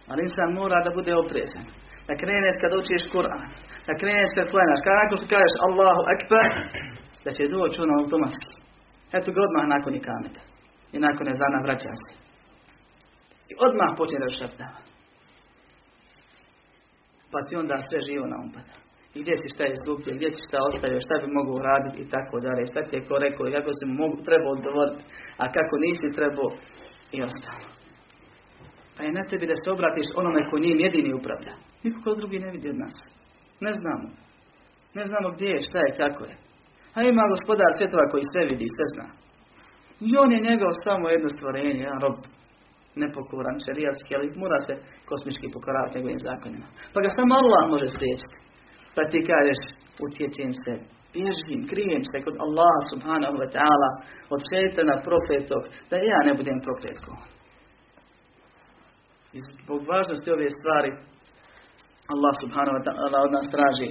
[0.09, 1.65] Ali insan mora da bude oprezan.
[2.07, 3.43] Da kreneš kad učiš Kur'an.
[3.87, 4.81] Da kreneš kad klanjaš.
[4.85, 6.47] Kad nakon što kažeš Allahu Akbar,
[7.25, 8.51] da će doći ono automatski.
[9.17, 10.41] Eto ga odmah nakon i kameta.
[10.95, 12.13] I nakon je zana vraća se.
[13.51, 14.79] I odmah počne da šaptava.
[17.31, 18.73] Pa ti onda sve živo na umpada.
[19.15, 22.35] I gdje si šta izgubio, gdje si šta ostavio, šta bi mogu raditi i tako
[22.45, 22.69] dalje.
[22.71, 25.03] Šta ti je ko rekao i kako mu mogu, trebao odgovoriti,
[25.41, 26.49] a kako nisi trebao
[27.15, 27.67] i ostalo.
[28.95, 31.53] Pa je na tebi da se obratiš onome ko njim jedini upravlja.
[31.83, 32.97] Niko ko drugi ne vidi od nas.
[33.65, 34.07] Ne znamo.
[34.97, 36.35] Ne znamo gdje je, šta je, kako je.
[36.95, 39.07] A ima gospodar svjetova koji sve vidi, sve zna.
[40.07, 42.17] I on je njegov samo jedno stvorenje, jedan rob
[43.03, 44.73] nepokoran, šerijatski, ali mora se
[45.09, 46.67] kosmički pokoravati njegovim zakonima.
[46.93, 48.35] Pa ga samo Allah može spriječiti.
[48.95, 49.59] Pa ti kažeš,
[50.05, 50.73] utječem se,
[51.13, 53.89] bježim, krijem se kod Allaha subhanahu wa ta'ala,
[54.33, 57.17] od šetana profetog, da ja ne budem profetkom.
[59.35, 60.89] I zbog važnosti ove stvari,
[62.13, 63.89] Allah subhanahu wa ta'ala od nas traži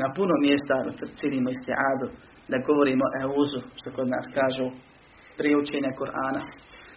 [0.00, 2.06] na puno mjesta da činimo istiadu,
[2.50, 4.66] da govorimo euzu, što kod nas kažu,
[5.38, 6.42] prije učenja Kur'ana,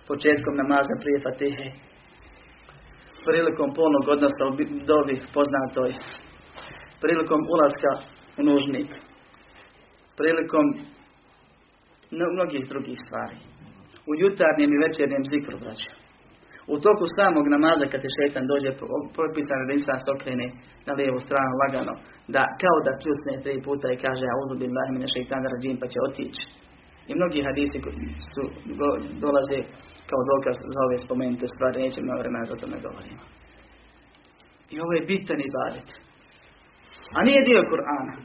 [0.07, 1.67] početkom namaza prije Fatihe,
[3.27, 4.53] prilikom polnog odnosa u
[4.91, 5.91] dobi poznatoj,
[7.01, 7.91] prilikom ulaska
[8.39, 8.89] u nužnik,
[10.17, 10.65] prilikom
[12.11, 13.37] mnogih drugih stvari.
[14.09, 16.00] U jutarnjem i večernjem zikru, braću.
[16.73, 18.69] U toku samog namaza kad je šetan dođe,
[19.17, 20.09] propisano da insan se
[20.87, 21.93] na lijevu stranu lagano,
[22.35, 25.87] da kao da pljusne tri puta i kaže a uzu bin lahmine šeitan rađim pa
[25.91, 26.43] će otići.
[27.09, 27.77] I mnogi hadisi
[28.33, 28.43] su,
[29.23, 29.59] dolaze
[30.09, 33.23] kao dokaz za ove spomenute stvari, nećemo na vremena da o tome govorimo.
[34.73, 35.87] I ovo je bitan ibadet.
[37.17, 38.15] A nije dio Kur'ana.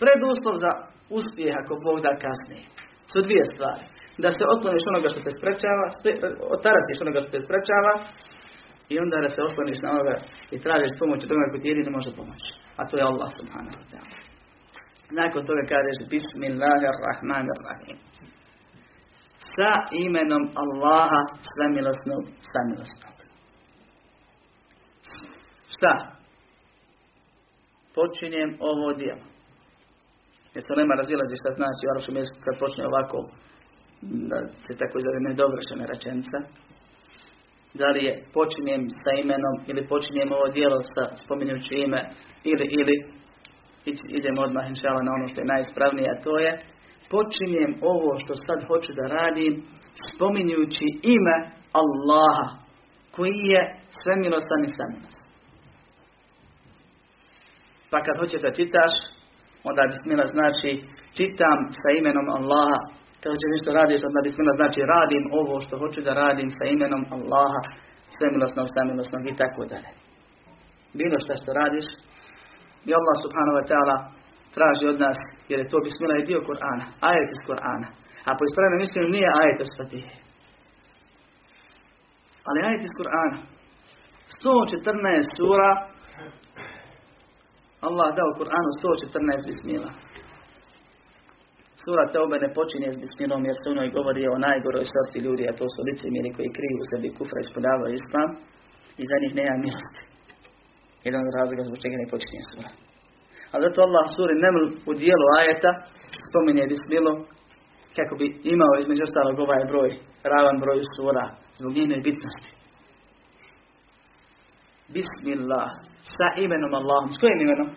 [0.00, 0.72] Preduslov za
[1.18, 2.64] uspjeh ako Bog da kasnije.
[3.10, 3.84] Su dvije stvari.
[4.22, 5.84] Da se otkloniš onoga što te sprečava,
[6.56, 7.92] otaratiš onoga što te sprečava
[8.92, 10.14] i onda da se osloniš na onoga
[10.54, 12.50] i tražiš pomoć od onoga koji ti može pomoći.
[12.80, 14.16] A to je Allah subhanahu wa ta'ala.
[15.20, 17.98] Nakon toga kažeš Bismillahirrahmanirrahim.
[19.54, 19.72] Sa
[20.04, 21.20] imenom Allaha
[21.52, 23.16] svemilosnog, samilosnog.
[25.74, 25.92] Šta?
[27.94, 29.26] Počinjem ovo djelo.
[30.54, 33.18] Jer se nema razilazi šta znači u arapskom jeziku kad počne ovako
[34.30, 36.38] da se tako zove nedovršena rečenica.
[37.80, 42.00] Da li je počinjem sa imenom ili počinjem ovo djelo sa spominjući ime
[42.44, 42.96] ili ili
[44.18, 46.50] idemo odmah inšala na ono što je najispravnije, a to je
[47.14, 49.52] počinjem ovo što sad hoću da radim
[50.14, 50.86] spominjući
[51.16, 51.36] ime
[51.80, 52.48] Allaha
[53.16, 53.62] koji je
[54.02, 55.26] svemilostan i samilostan.
[57.90, 58.92] Pa kad hoćeš da čitaš,
[59.68, 60.70] onda bismila znači
[61.16, 62.80] čitam sa imenom Allaha.
[63.26, 67.02] Kad hoćeš nešto radiš, onda bismila znači radim ovo što hoću da radim sa imenom
[67.16, 67.60] Allaha,
[68.16, 69.90] svemilosnog, samilosnog i tako dalje.
[71.00, 71.86] Bilo što što radiš,
[72.88, 73.96] i Allah subhanahu wa ta'ala
[74.56, 75.18] traži od nas,
[75.50, 77.88] jer je to bismila i dio Kur'ana, ajet iz Kur'ana.
[78.28, 80.14] A po ispravnom mišljenju nije ajet iz Fatihe.
[82.48, 83.38] Ali ajet iz Kur'ana.
[84.42, 85.70] 114 sura
[87.86, 89.90] Allah dao Kur'anu 114 bismila.
[91.86, 95.44] Sura Teube ne počinje s bismilom jer se u njoj govori o najgoroj sorti ljudi,
[95.46, 98.30] a to su licemiri koji kriju u sebi kufra i spodavaju islam
[99.02, 100.02] i za njih nema milosti.
[101.06, 102.70] Jedan od razloga zbog čega ne počinje sura.
[103.52, 105.72] A zato Allah suri Neml u dijelu ajeta
[106.28, 107.12] spominje bismilu
[107.98, 109.90] kako bi imao između ostalog ovaj broj,
[110.32, 111.24] ravan broj sura,
[111.58, 112.48] zbog njene bitnosti.
[114.94, 115.68] Bismillah.
[116.16, 117.08] Sa imenom Allahom.
[117.14, 117.68] S kojim imenom?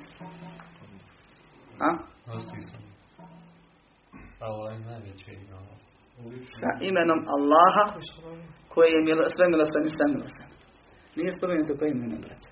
[1.87, 1.89] A?
[6.61, 7.85] Sa imenom Allaha
[8.73, 10.49] koji je sve milostan i sam milostan.
[11.15, 12.49] Nije spomenuto kojim imenom, brate.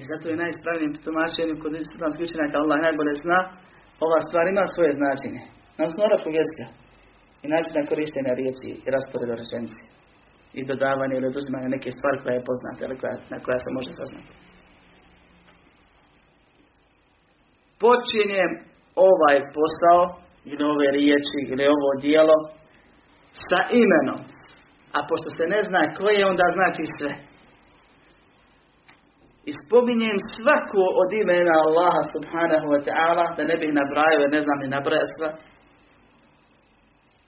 [0.00, 3.38] I zato je najispravnijim tumačenjem kod islamskih učenjaka Allah najbolje zna,
[4.06, 5.42] ova stvar ima svoje značenje.
[5.78, 6.66] Na osnovu arapskog jezika
[7.44, 9.80] i načina korištenja riječi i rasporeda rečenice
[10.58, 13.90] i dodavanje ili oduzimanje neke stvari koja je poznata ili koja, na koja se može
[13.98, 14.32] saznati.
[17.84, 18.50] Počinjem
[18.96, 20.02] ovaj posao
[20.44, 22.36] ili ove riječi ili ovo dijelo
[23.48, 24.20] sa imenom.
[24.96, 27.12] A pošto se ne zna koje, onda znači sve.
[29.50, 34.58] I spominjem svako od imena Allaha subhanahu wa ta'ala, da ne bih nabrajao, ne znam
[34.62, 35.28] ni nabraja sve.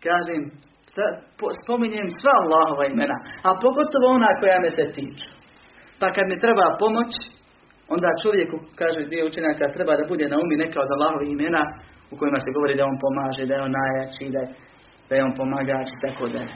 [0.07, 0.43] Kažem,
[1.63, 5.29] spominjem sva Allahova imena, a pogotovo ona koja me se tiču.
[6.01, 7.11] Pa kad mi treba pomoć,
[7.95, 11.63] onda čovjeku, kaže dio učenjaka, treba da bude na umi neka od Allahovih imena
[12.13, 14.43] u kojima se govori da on pomaže, da je on najjači, da
[15.13, 16.55] da je on pomagač i tako dalje.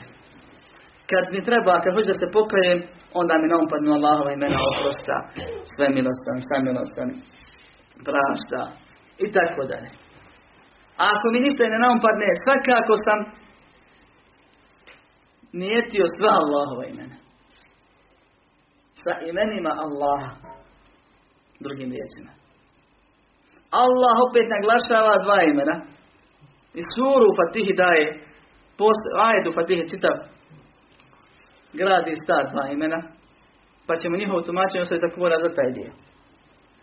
[1.11, 2.79] Kad mi treba, kad hoću da se pokajem,
[3.21, 5.17] onda mi na umpadnu Allahova imena oprosta,
[5.73, 7.09] sve milostan, sve milostan,
[8.09, 8.63] prašta
[9.25, 9.91] i tako dalje.
[11.01, 13.19] A ako mi ništa ne naumpadne, svakako sam
[15.61, 17.17] nijetio sva Allahova imena.
[19.03, 20.31] Sa imenima Allaha.
[21.61, 22.33] Drugim riječima.
[23.71, 25.77] Allah opet naglašava dva imena.
[26.75, 28.07] I suru Fatihi daje,
[28.79, 30.17] post, ajedu Fatihi čitav
[31.73, 33.01] gradi sta dva imena,
[33.87, 35.93] pa ćemo njihovo tumačenje ostaviti tako mora za taj dio.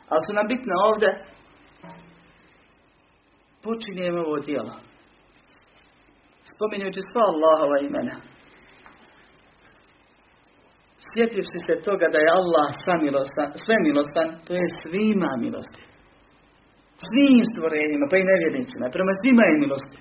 [0.10, 1.10] Ali su nam bitne ovdje
[3.64, 4.74] počinjemo ovo djelo.
[6.56, 8.16] Spominjujući sva Allahova imena.
[11.14, 12.70] Sjetivši se toga da je Allah
[13.06, 15.84] milostan, sve milostan, to je svima milosti.
[17.08, 20.00] Svim stvorenjima, pa i nevjernicima, prema svima je milosti.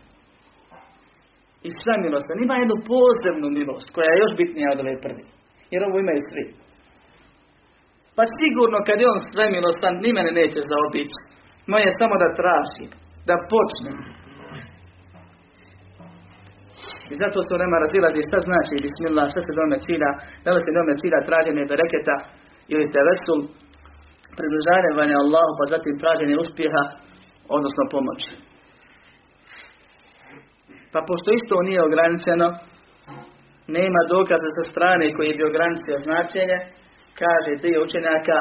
[1.68, 2.36] I sve milostan.
[2.38, 5.24] Ima jednu posebnu milost, koja je još bitnija od ove prvi.
[5.72, 6.44] Jer ovo imaju svi.
[8.16, 11.20] Pa sigurno kad je on sve milostan, ni mene neće zaobići.
[11.70, 12.86] Moje je samo da traži,
[13.28, 13.92] da počne.
[17.12, 20.10] I zato su nema razilazi šta znači bismillah, šta se dome cilja,
[20.44, 22.16] da li se dome cilja traženje bereketa
[22.74, 23.40] ili tevesul,
[24.38, 26.84] približavanje Allahu, pa zatim traženje uspjeha,
[27.56, 28.32] odnosno pomoći.
[30.92, 32.48] Pa pošto isto nije ograničeno,
[33.78, 36.58] nema dokaza sa strane koji bi ograničio značenje,
[37.20, 38.38] kaže dio učenjaka,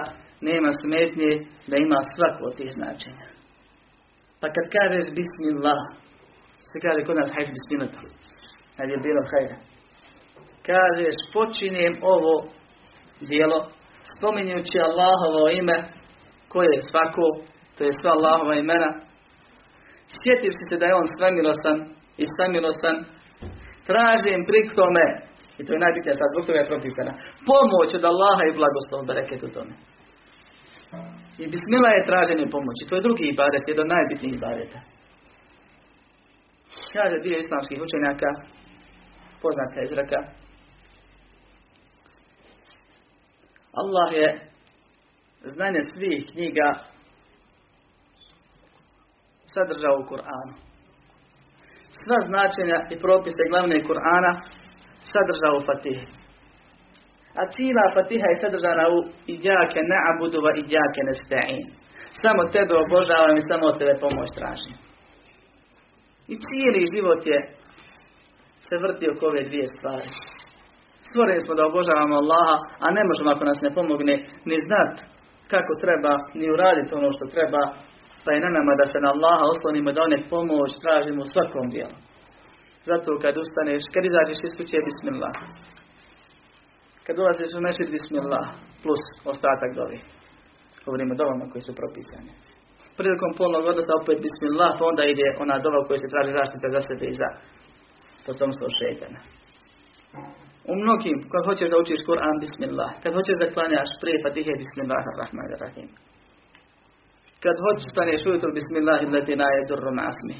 [0.49, 1.31] nema smetnje
[1.69, 3.27] da ima svako od tih značenja.
[4.41, 5.81] Pa kad kažeš bismillah,
[6.69, 7.91] se kaže kod nas hajz bismillah,
[8.81, 9.57] kad je bilo hajda.
[10.69, 12.33] Kažeš počinjem ovo
[13.29, 13.59] dijelo
[14.13, 15.77] spominjući Allahovo ime
[16.51, 17.25] koje je svako,
[17.75, 18.89] to je sva Allahova imena,
[20.19, 21.77] sjetivši se da je on svemilostan
[22.23, 22.97] i svemilosan,
[23.89, 25.05] tražim pri tome,
[25.59, 27.13] i to je najbitnije sad, zbog toga je propisana,
[27.51, 29.73] pomoć od Allaha i blagoslov bereket u tome.
[31.41, 32.83] I bismila je traženje pomoći.
[32.89, 34.79] To je drugi ibadet, jedan od najbitnijih ibadeta.
[36.95, 38.29] Kaže dio islamskih učenjaka,
[39.41, 40.19] poznata izraka,
[43.73, 44.39] Allah je
[45.43, 46.73] znanje svih knjiga
[49.53, 50.53] sadržao u Kur'anu.
[52.01, 54.31] Sva značenja i propise glavne Kur'ana
[55.11, 56.05] sadržao u Fatihi.
[57.39, 58.97] A cijela Fatiha je sadržana u
[59.35, 61.65] Ijake na'budu wa Ijake nesta'in.
[62.21, 64.75] Samo tebe obožavam i samo tebe pomoć tražim.
[66.33, 67.39] I cijeli život je
[68.67, 70.09] se vrti oko ove dvije stvari.
[71.07, 74.15] Stvoreni smo da obožavamo Allaha, a ne možemo ako nas ne pomogne
[74.49, 74.93] ni znat
[75.53, 77.61] kako treba, ni uraditi ono što treba,
[78.23, 81.65] pa je na nama da se na Allaha oslonimo da one pomoć tražimo u svakom
[81.75, 81.97] dijelu.
[82.89, 85.35] Zato kad ustaneš, kad izađeš iz kuće, bismillah.
[87.05, 88.47] Kad dolaziš u mešid, bismillah,
[88.83, 89.03] plus
[89.33, 89.99] ostatak dovi.
[90.85, 92.31] Govorimo dovama koji su propisani.
[92.99, 96.67] Prilikom polnog odnosa opet bismillah, pa onda ide ona dova u kojoj se traži zaštita
[96.75, 97.29] za sebe i za
[98.25, 99.19] potomstvo šeitana.
[100.71, 102.91] U mnogim, kad hoćeš da učiš Kur'an, bismillah.
[103.03, 105.89] Kad hoćeš da klanjaš prije fatihe, bismillah ar-Rahman ar-Rahim.
[107.43, 110.35] Kad hoćeš staneš ujutro, bismillah leti naje durru masmi.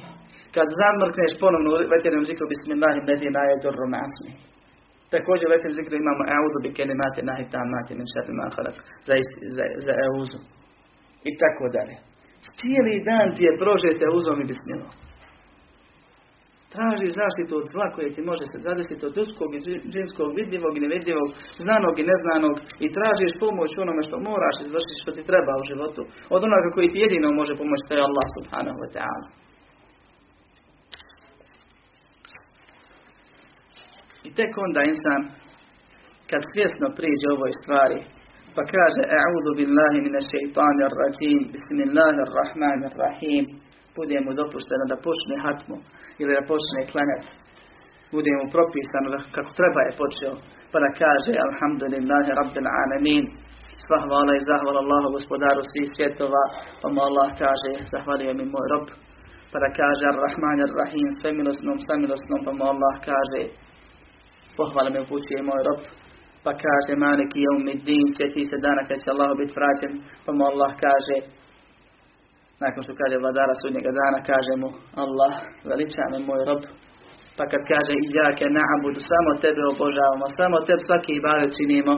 [0.56, 4.32] Kad zamrkneš ponovno u večernjem zikru, bismillah leti naje durru masmi.
[5.16, 8.48] Također u večernjem zikru imamo audu bi kelimate nahi tamati min šarri ma.
[9.08, 9.14] Za,
[9.56, 10.40] za, za euzu.
[11.30, 11.96] I tako dalje.
[12.60, 14.94] Cijeli dan ti je prožete uzom i bismillah.
[16.76, 19.64] Traži zaštitu od zla koje ti može se zadesiti od uskog i
[19.94, 21.30] džinskog, vidljivog i nevidljivog,
[21.66, 22.56] znanog i neznanog
[22.86, 26.02] i tražiš pomoć onome što moraš izvršiti što ti treba u životu.
[26.36, 29.28] Od onoga koji ti jedino može pomoći, to je Allah subhanahu wa ta'ala.
[34.28, 35.22] I tek onda insan,
[36.30, 38.00] kad svjesno priđe ovoj stvari,
[38.56, 43.44] pa kaže A'udhu billahi mine shaitanir rajim, bismillahirrahmanirrahim,
[43.98, 45.78] bude mu dopušteno da počne hatmu
[46.22, 47.30] ili da počne klanjati.
[48.16, 50.34] Bude mu propisano kako treba je počeo,
[50.72, 53.26] pa da kaže Alhamdulillahi Rabbil Alamin,
[53.84, 56.44] sva hvala i zahvala Allahu gospodaru svih svjetova,
[56.82, 58.86] pa mu Allah kaže, zahvalio mi moj rob,
[59.52, 61.30] pa da kaže Ar-Rahman Ar-Rahim, sve
[62.02, 63.42] milosnom, pa mu Allah kaže,
[64.58, 65.82] pohvala me upućuje moj rob,
[66.44, 69.94] pa kaže Maliki Jaumiddin, sjeti se dana kad će Allah biti vraćen,
[70.26, 71.18] pa mu Allah kaže,
[72.64, 74.70] nakon što kaže vladara sudnjega dana, kaže mu
[75.04, 75.34] Allah,
[75.70, 76.62] veliča me moj rob.
[77.38, 81.94] Pa kad kaže iljake na'budu, samo tebe obožavamo, samo tebe svaki ibadet činimo,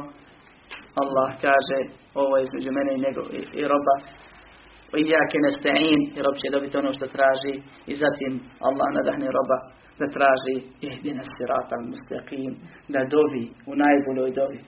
[1.02, 1.78] Allah kaže,
[2.22, 3.96] ovo je između mene i, njegov, i, i roba.
[5.04, 7.54] Iljake nesta'in, i rob će dobiti ono što traži.
[7.92, 8.32] I zatim
[8.68, 9.58] Allah nadahne roba
[10.00, 10.56] da traži
[10.88, 12.52] ihdina sirata mustaqim,
[12.94, 14.60] da dovi u najboljoj dovi.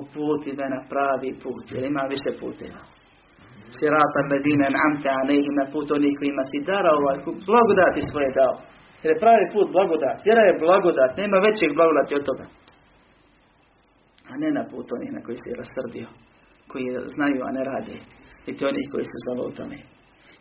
[0.00, 2.82] Uputi me na pravi put, jer ima više puteva
[3.78, 7.18] sirata medine amte alejhima put onih kojima si darao ovaj
[7.48, 8.54] blagodati svoje dao.
[9.02, 10.16] Jer je pravi put blagodat.
[10.26, 11.10] Vjera je blagodat.
[11.22, 12.46] Nema većeg blagodati od toga.
[14.30, 16.08] A ne na put onih na koji si rasrdio.
[16.70, 17.96] Koji znaju, a ne rade.
[18.48, 19.78] I ti onih koji su zalo u tome.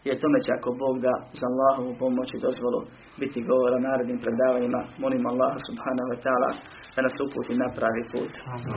[0.07, 2.79] je tome će ako Bog da za Allahovu pomoć i dozvolu
[3.21, 4.81] biti govora narednim predavanjima.
[5.03, 6.49] Molim Allaha subhanahu wa ta'ala
[6.95, 8.33] da nas uputi na pravi put,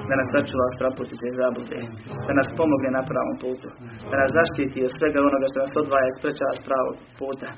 [0.09, 1.79] da nas sačuva straputice i zabude,
[2.27, 3.69] da nas pomogne na pravom putu,
[4.11, 7.49] da nas zaštiti od svega onoga što nas odvaja i sprečava s pravog puta,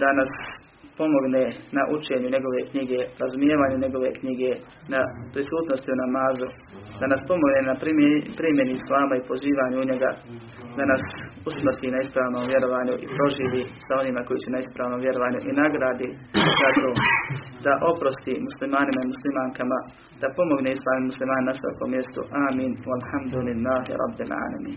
[0.00, 0.30] da nas
[1.02, 1.44] pomogne
[1.76, 4.50] na učenju njegove knjige, razumijevanju njegove knjige,
[4.94, 5.00] na
[5.34, 6.46] prisutnosti u namazu,
[7.00, 7.74] da nas pomogne na
[8.40, 10.10] primjeni islama i pozivanju u njega,
[10.78, 11.02] da nas
[11.50, 16.08] usmrti na ispravnom vjerovanju i proživi sa onima koji su na ispravnom vjerovanju i nagradi
[16.60, 16.90] za to
[17.64, 19.78] da oprosti muslimanima i muslimankama,
[20.20, 22.20] da pomogne islam i musliman na svakom mjestu.
[22.48, 22.72] Amin.
[22.88, 24.76] Walhamdulillahi rabbil alamin.